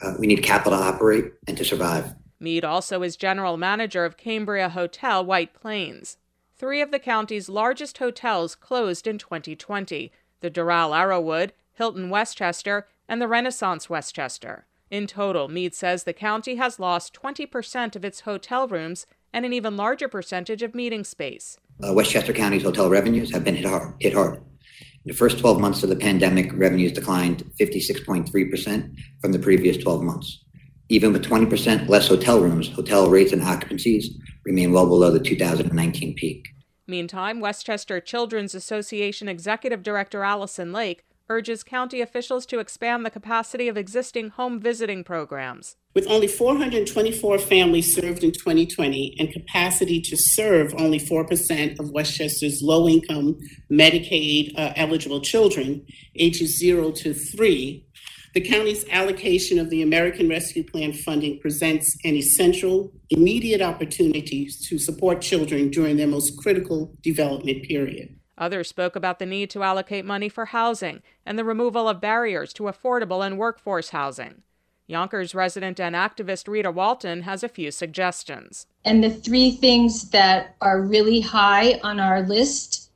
Uh, 0.00 0.14
we 0.18 0.26
need 0.26 0.42
capital 0.42 0.78
to 0.78 0.82
operate 0.82 1.26
and 1.46 1.58
to 1.58 1.64
survive. 1.64 2.14
Mead 2.40 2.64
also 2.64 3.02
is 3.02 3.16
general 3.16 3.56
manager 3.56 4.04
of 4.04 4.16
Cambria 4.16 4.70
Hotel 4.70 5.24
White 5.24 5.52
Plains. 5.52 6.16
Three 6.56 6.80
of 6.80 6.90
the 6.90 6.98
county's 6.98 7.48
largest 7.48 7.98
hotels 7.98 8.54
closed 8.54 9.06
in 9.06 9.18
2020 9.18 10.10
the 10.40 10.50
Doral 10.50 10.92
Arrowwood, 10.92 11.50
Hilton 11.74 12.08
Westchester, 12.08 12.88
and 13.06 13.20
the 13.20 13.28
Renaissance 13.28 13.90
Westchester. 13.90 14.66
In 14.90 15.06
total, 15.06 15.48
Mead 15.48 15.74
says 15.74 16.04
the 16.04 16.12
county 16.12 16.56
has 16.56 16.80
lost 16.80 17.14
20% 17.14 17.94
of 17.94 18.04
its 18.04 18.20
hotel 18.20 18.66
rooms 18.66 19.06
and 19.32 19.44
an 19.44 19.52
even 19.52 19.76
larger 19.76 20.08
percentage 20.08 20.62
of 20.62 20.74
meeting 20.74 21.04
space. 21.04 21.58
Uh, 21.82 21.92
Westchester 21.92 22.32
County's 22.32 22.62
hotel 22.62 22.90
revenues 22.90 23.32
have 23.32 23.44
been 23.44 23.54
hit 23.54 23.66
hard. 23.66 23.94
Hit 24.00 24.14
hard. 24.14 24.36
In 24.36 25.12
the 25.12 25.14
first 25.14 25.38
12 25.38 25.60
months 25.60 25.82
of 25.82 25.88
the 25.88 25.96
pandemic, 25.96 26.50
revenues 26.54 26.92
declined 26.92 27.44
56.3% 27.58 28.96
from 29.20 29.32
the 29.32 29.38
previous 29.38 29.76
12 29.76 30.02
months. 30.02 30.44
Even 30.90 31.12
with 31.12 31.24
20% 31.24 31.88
less 31.88 32.08
hotel 32.08 32.40
rooms, 32.40 32.68
hotel 32.68 33.08
rates 33.08 33.32
and 33.32 33.42
occupancies 33.42 34.06
remain 34.44 34.72
well 34.72 34.86
below 34.86 35.12
the 35.12 35.20
2019 35.20 36.14
peak. 36.16 36.48
Meantime, 36.88 37.38
Westchester 37.38 38.00
Children's 38.00 38.56
Association 38.56 39.28
Executive 39.28 39.84
Director 39.84 40.24
Allison 40.24 40.72
Lake 40.72 41.04
urges 41.28 41.62
county 41.62 42.00
officials 42.00 42.44
to 42.44 42.58
expand 42.58 43.06
the 43.06 43.10
capacity 43.10 43.68
of 43.68 43.76
existing 43.76 44.30
home 44.30 44.58
visiting 44.58 45.04
programs. 45.04 45.76
With 45.94 46.08
only 46.08 46.26
424 46.26 47.38
families 47.38 47.94
served 47.94 48.24
in 48.24 48.32
2020 48.32 49.16
and 49.18 49.32
capacity 49.32 50.00
to 50.00 50.16
serve 50.16 50.74
only 50.76 50.98
4% 50.98 51.78
of 51.78 51.90
Westchester's 51.90 52.60
low 52.62 52.88
income 52.88 53.38
Medicaid 53.70 54.58
uh, 54.58 54.72
eligible 54.74 55.20
children, 55.20 55.86
ages 56.16 56.58
0 56.58 56.90
to 56.92 57.14
3, 57.14 57.86
the 58.34 58.40
county's 58.40 58.84
allocation 58.90 59.58
of 59.58 59.70
the 59.70 59.82
American 59.82 60.28
Rescue 60.28 60.62
Plan 60.62 60.92
funding 60.92 61.40
presents 61.40 61.96
an 62.04 62.14
essential, 62.14 62.92
immediate 63.10 63.60
opportunity 63.60 64.46
to 64.46 64.78
support 64.78 65.20
children 65.20 65.70
during 65.70 65.96
their 65.96 66.06
most 66.06 66.36
critical 66.36 66.92
development 67.02 67.64
period. 67.64 68.16
Others 68.38 68.68
spoke 68.68 68.96
about 68.96 69.18
the 69.18 69.26
need 69.26 69.50
to 69.50 69.62
allocate 69.62 70.04
money 70.04 70.28
for 70.28 70.46
housing 70.46 71.02
and 71.26 71.38
the 71.38 71.44
removal 71.44 71.88
of 71.88 72.00
barriers 72.00 72.52
to 72.54 72.64
affordable 72.64 73.24
and 73.26 73.36
workforce 73.36 73.90
housing. 73.90 74.42
Yonkers 74.86 75.34
resident 75.34 75.78
and 75.78 75.94
activist 75.94 76.48
Rita 76.48 76.70
Walton 76.70 77.22
has 77.22 77.44
a 77.44 77.48
few 77.48 77.70
suggestions. 77.70 78.66
And 78.84 79.04
the 79.04 79.10
three 79.10 79.50
things 79.50 80.10
that 80.10 80.56
are 80.60 80.80
really 80.80 81.20
high 81.20 81.78
on 81.82 82.00
our 82.00 82.22
list 82.22 82.90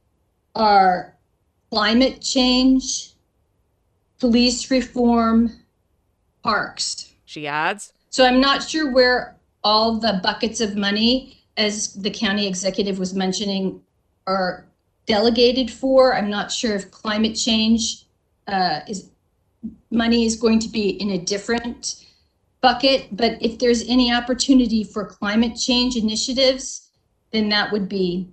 are 0.55 1.15
climate 1.71 2.21
change, 2.21 3.14
police 4.25 4.71
reform, 4.71 5.53
parks. 6.43 7.13
She 7.27 7.47
adds 7.47 7.93
So 8.09 8.25
I'm 8.25 8.41
not 8.41 8.63
sure 8.67 8.91
where 8.91 9.37
all 9.63 9.99
the 9.99 10.19
buckets 10.23 10.63
of 10.63 10.77
money, 10.77 11.45
as 11.59 11.93
the 11.93 12.11
county 12.11 12.49
executive 12.49 12.99
was 12.99 13.13
mentioning, 13.13 13.83
are 14.27 14.65
delegated 15.05 15.71
for. 15.71 16.17
I'm 16.17 16.31
not 16.31 16.51
sure 16.51 16.75
if 16.75 16.91
climate 16.91 17.37
change 17.37 18.07
uh, 18.49 18.81
is 18.89 19.11
money 19.91 20.25
is 20.25 20.37
going 20.37 20.59
to 20.61 20.71
be 20.71 20.89
in 21.03 21.11
a 21.11 21.19
different 21.19 22.07
bucket, 22.63 23.15
but 23.15 23.37
if 23.43 23.59
there's 23.59 23.87
any 23.91 24.11
opportunity 24.11 24.85
for 24.85 25.05
climate 25.05 25.55
change 25.55 25.97
initiatives, 25.97 26.89
then 27.31 27.51
that 27.51 27.71
would 27.73 27.91
be 27.91 28.31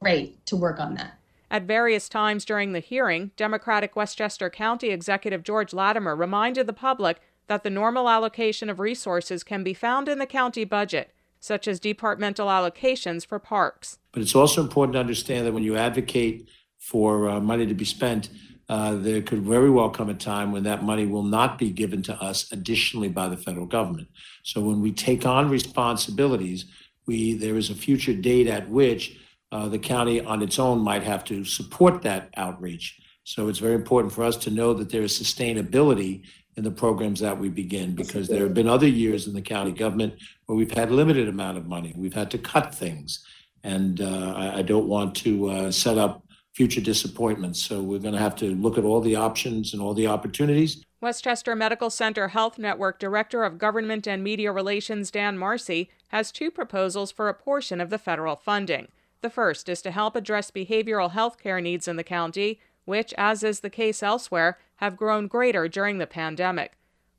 great 0.00 0.46
to 0.46 0.56
work 0.56 0.80
on 0.80 0.94
that. 0.94 1.19
At 1.50 1.64
various 1.64 2.08
times 2.08 2.44
during 2.44 2.72
the 2.72 2.80
hearing, 2.80 3.32
Democratic 3.36 3.96
Westchester 3.96 4.48
County 4.48 4.90
Executive 4.90 5.42
George 5.42 5.72
Latimer 5.72 6.14
reminded 6.14 6.68
the 6.68 6.72
public 6.72 7.20
that 7.48 7.64
the 7.64 7.70
normal 7.70 8.08
allocation 8.08 8.70
of 8.70 8.78
resources 8.78 9.42
can 9.42 9.64
be 9.64 9.74
found 9.74 10.08
in 10.08 10.20
the 10.20 10.26
county 10.26 10.64
budget, 10.64 11.12
such 11.40 11.66
as 11.66 11.80
departmental 11.80 12.46
allocations 12.46 13.26
for 13.26 13.40
parks. 13.40 13.98
But 14.12 14.22
it's 14.22 14.36
also 14.36 14.60
important 14.60 14.92
to 14.92 15.00
understand 15.00 15.44
that 15.44 15.52
when 15.52 15.64
you 15.64 15.76
advocate 15.76 16.48
for 16.78 17.28
uh, 17.28 17.40
money 17.40 17.66
to 17.66 17.74
be 17.74 17.84
spent, 17.84 18.28
uh, 18.68 18.94
there 18.94 19.20
could 19.20 19.42
very 19.42 19.70
well 19.70 19.90
come 19.90 20.08
a 20.08 20.14
time 20.14 20.52
when 20.52 20.62
that 20.62 20.84
money 20.84 21.04
will 21.04 21.24
not 21.24 21.58
be 21.58 21.70
given 21.70 22.04
to 22.04 22.14
us 22.22 22.52
additionally 22.52 23.08
by 23.08 23.26
the 23.26 23.36
federal 23.36 23.66
government. 23.66 24.06
So 24.44 24.60
when 24.60 24.80
we 24.80 24.92
take 24.92 25.26
on 25.26 25.50
responsibilities, 25.50 26.66
we 27.06 27.34
there 27.34 27.56
is 27.56 27.70
a 27.70 27.74
future 27.74 28.14
date 28.14 28.46
at 28.46 28.68
which 28.68 29.18
uh, 29.52 29.68
the 29.68 29.78
county 29.78 30.20
on 30.20 30.42
its 30.42 30.58
own 30.58 30.80
might 30.80 31.02
have 31.02 31.24
to 31.24 31.44
support 31.44 32.02
that 32.02 32.30
outreach. 32.36 33.00
So 33.24 33.48
it's 33.48 33.58
very 33.58 33.74
important 33.74 34.12
for 34.12 34.24
us 34.24 34.36
to 34.38 34.50
know 34.50 34.74
that 34.74 34.90
there 34.90 35.02
is 35.02 35.18
sustainability 35.18 36.22
in 36.56 36.64
the 36.64 36.70
programs 36.70 37.20
that 37.20 37.38
we 37.38 37.48
begin 37.48 37.94
because 37.94 38.28
there 38.28 38.42
have 38.42 38.54
been 38.54 38.68
other 38.68 38.88
years 38.88 39.26
in 39.26 39.34
the 39.34 39.42
county 39.42 39.72
government 39.72 40.14
where 40.46 40.56
we've 40.56 40.72
had 40.72 40.90
limited 40.90 41.28
amount 41.28 41.56
of 41.56 41.66
money. 41.66 41.94
We've 41.96 42.14
had 42.14 42.30
to 42.32 42.38
cut 42.38 42.74
things. 42.74 43.24
And 43.62 44.00
uh, 44.00 44.34
I, 44.36 44.58
I, 44.58 44.62
don't 44.62 44.88
want 44.88 45.14
to 45.16 45.50
uh, 45.50 45.70
set 45.70 45.98
up 45.98 46.24
future 46.54 46.80
disappointments. 46.80 47.62
So 47.62 47.82
we're 47.82 47.98
going 47.98 48.14
to 48.14 48.20
have 48.20 48.34
to 48.36 48.54
look 48.54 48.78
at 48.78 48.84
all 48.84 49.00
the 49.00 49.16
options 49.16 49.74
and 49.74 49.82
all 49.82 49.94
the 49.94 50.06
opportunities. 50.06 50.82
Westchester 51.00 51.54
Medical 51.54 51.90
Center 51.90 52.28
Health 52.28 52.58
Network 52.58 52.98
Director 52.98 53.44
of 53.44 53.58
Government 53.58 54.06
and 54.06 54.24
Media 54.24 54.50
Relations 54.50 55.10
Dan 55.10 55.38
Marcy 55.38 55.90
has 56.08 56.32
two 56.32 56.50
proposals 56.50 57.12
for 57.12 57.28
a 57.28 57.34
portion 57.34 57.80
of 57.80 57.90
the 57.90 57.98
federal 57.98 58.36
funding. 58.36 58.88
The 59.22 59.30
first 59.30 59.68
is 59.68 59.82
to 59.82 59.90
help 59.90 60.16
address 60.16 60.50
behavioral 60.50 61.10
health 61.10 61.38
care 61.38 61.60
needs 61.60 61.86
in 61.86 61.96
the 61.96 62.04
county, 62.04 62.60
which, 62.84 63.12
as 63.18 63.42
is 63.42 63.60
the 63.60 63.70
case 63.70 64.02
elsewhere, 64.02 64.58
have 64.76 64.96
grown 64.96 65.26
greater 65.26 65.68
during 65.68 65.98
the 65.98 66.06
pandemic. 66.06 66.72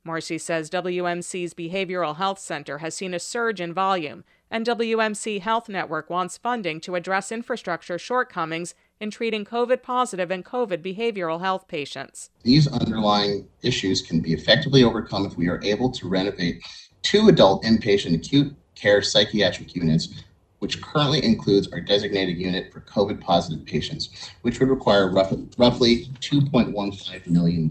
Marcy 0.04 0.36
says 0.36 0.68
WMC's 0.68 1.54
Behavioral 1.54 2.16
Health 2.16 2.40
Center 2.40 2.78
has 2.78 2.96
seen 2.96 3.14
a 3.14 3.20
surge 3.20 3.60
in 3.60 3.72
volume, 3.72 4.24
and 4.50 4.66
WMC 4.66 5.40
Health 5.40 5.68
Network 5.68 6.10
wants 6.10 6.36
funding 6.36 6.80
to 6.80 6.96
address 6.96 7.30
infrastructure 7.30 7.98
shortcomings 7.98 8.74
in 9.00 9.12
treating 9.12 9.44
COVID 9.44 9.80
positive 9.82 10.32
and 10.32 10.44
COVID 10.44 10.82
behavioral 10.82 11.40
health 11.40 11.68
patients. 11.68 12.30
These 12.42 12.66
underlying 12.66 13.48
issues 13.62 14.02
can 14.02 14.20
be 14.20 14.32
effectively 14.32 14.82
overcome 14.82 15.24
if 15.24 15.36
we 15.36 15.48
are 15.48 15.62
able 15.62 15.90
to 15.92 16.08
renovate 16.08 16.64
two 17.02 17.28
adult 17.28 17.62
inpatient 17.62 18.16
acute 18.16 18.54
care 18.74 19.02
psychiatric 19.02 19.76
units 19.76 20.24
which 20.62 20.80
currently 20.80 21.22
includes 21.24 21.66
our 21.72 21.80
designated 21.80 22.38
unit 22.38 22.72
for 22.72 22.82
COVID 22.82 23.20
positive 23.20 23.66
patients, 23.66 24.30
which 24.42 24.60
would 24.60 24.68
require 24.68 25.10
roughly, 25.10 25.44
roughly 25.58 26.06
$2.15 26.20 27.26
million. 27.26 27.68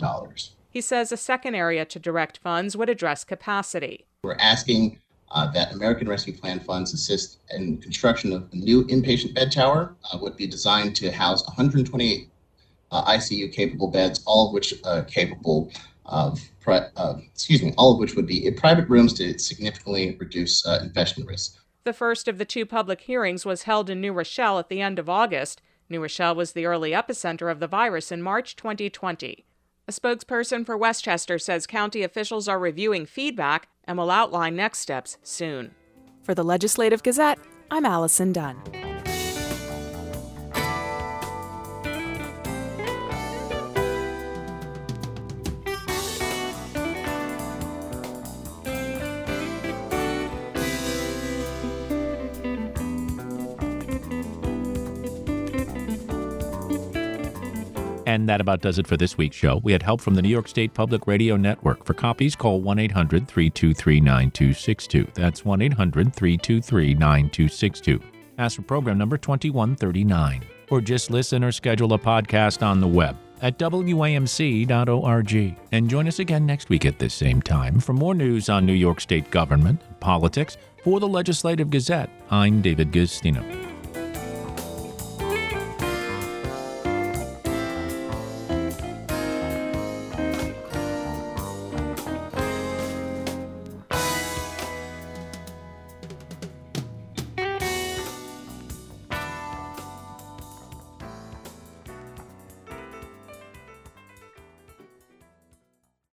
He 0.69 0.81
says 0.81 1.13
a 1.13 1.15
second 1.15 1.55
area 1.55 1.85
to 1.85 1.99
direct 1.99 2.39
funds 2.39 2.75
would 2.75 2.89
address 2.89 3.23
capacity. 3.23 4.03
We're 4.25 4.35
asking 4.35 4.99
uh, 5.31 5.49
that 5.53 5.71
American 5.71 6.09
Rescue 6.09 6.33
Plan 6.33 6.59
funds 6.59 6.93
assist 6.93 7.37
in 7.51 7.77
construction 7.77 8.33
of 8.33 8.49
a 8.51 8.57
new 8.57 8.83
inpatient 8.87 9.35
bed 9.35 9.53
tower, 9.53 9.95
uh, 10.11 10.17
would 10.17 10.35
be 10.35 10.45
designed 10.45 10.93
to 10.97 11.11
house 11.13 11.47
128 11.47 12.27
uh, 12.91 13.05
ICU 13.05 13.53
capable 13.53 13.87
beds, 13.87 14.21
all 14.25 14.47
of 14.47 14.53
which 14.53 14.73
uh, 14.83 15.03
capable 15.03 15.71
of, 16.07 16.41
uh, 16.67 17.13
excuse 17.33 17.63
me, 17.63 17.73
all 17.77 17.93
of 17.93 17.99
which 17.99 18.15
would 18.15 18.27
be 18.27 18.45
in 18.45 18.53
private 18.53 18.89
rooms 18.89 19.13
to 19.13 19.39
significantly 19.39 20.17
reduce 20.19 20.67
uh, 20.67 20.81
infection 20.83 21.25
risk. 21.25 21.60
The 21.83 21.93
first 21.93 22.27
of 22.27 22.37
the 22.37 22.45
two 22.45 22.65
public 22.65 23.01
hearings 23.01 23.45
was 23.45 23.63
held 23.63 23.89
in 23.89 23.99
New 23.99 24.13
Rochelle 24.13 24.59
at 24.59 24.69
the 24.69 24.81
end 24.81 24.99
of 24.99 25.09
August. 25.09 25.61
New 25.89 26.01
Rochelle 26.01 26.35
was 26.35 26.53
the 26.53 26.65
early 26.65 26.91
epicenter 26.91 27.51
of 27.51 27.59
the 27.59 27.67
virus 27.67 28.11
in 28.11 28.21
March 28.21 28.55
2020. 28.55 29.45
A 29.87 29.91
spokesperson 29.91 30.65
for 30.65 30.77
Westchester 30.77 31.39
says 31.39 31.65
county 31.65 32.03
officials 32.03 32.47
are 32.47 32.59
reviewing 32.59 33.05
feedback 33.05 33.67
and 33.85 33.97
will 33.97 34.11
outline 34.11 34.55
next 34.55 34.79
steps 34.79 35.17
soon. 35.23 35.73
For 36.21 36.35
the 36.35 36.43
Legislative 36.43 37.01
Gazette, 37.01 37.39
I'm 37.71 37.85
Allison 37.85 38.31
Dunn. 38.31 38.90
And 58.05 58.27
that 58.29 58.41
about 58.41 58.61
does 58.61 58.79
it 58.79 58.87
for 58.87 58.97
this 58.97 59.17
week's 59.17 59.35
show. 59.35 59.59
We 59.63 59.71
had 59.71 59.83
help 59.83 60.01
from 60.01 60.15
the 60.15 60.21
New 60.21 60.29
York 60.29 60.47
State 60.47 60.73
Public 60.73 61.07
Radio 61.07 61.37
Network. 61.37 61.85
For 61.85 61.93
copies, 61.93 62.35
call 62.35 62.61
1 62.61 62.79
800 62.79 63.27
323 63.27 64.01
9262. 64.01 65.07
That's 65.13 65.45
1 65.45 65.61
800 65.61 66.15
323 66.15 66.93
9262. 66.93 68.01
Ask 68.37 68.55
for 68.55 68.63
program 68.63 68.97
number 68.97 69.17
2139. 69.17 70.43
Or 70.69 70.81
just 70.81 71.11
listen 71.11 71.43
or 71.43 71.51
schedule 71.51 71.93
a 71.93 71.99
podcast 71.99 72.65
on 72.65 72.79
the 72.79 72.87
web 72.87 73.17
at 73.41 73.57
WAMC.org. 73.57 75.55
And 75.71 75.89
join 75.89 76.07
us 76.07 76.19
again 76.19 76.45
next 76.45 76.69
week 76.69 76.85
at 76.85 76.99
this 76.99 77.13
same 77.13 77.41
time 77.41 77.79
for 77.79 77.93
more 77.93 78.15
news 78.15 78.49
on 78.49 78.65
New 78.65 78.73
York 78.73 79.01
State 79.01 79.29
government, 79.31 79.81
and 79.87 79.99
politics. 79.99 80.57
For 80.83 80.99
the 80.99 81.07
Legislative 81.07 81.69
Gazette, 81.69 82.09
I'm 82.31 82.61
David 82.61 82.91
Guistina. 82.91 83.43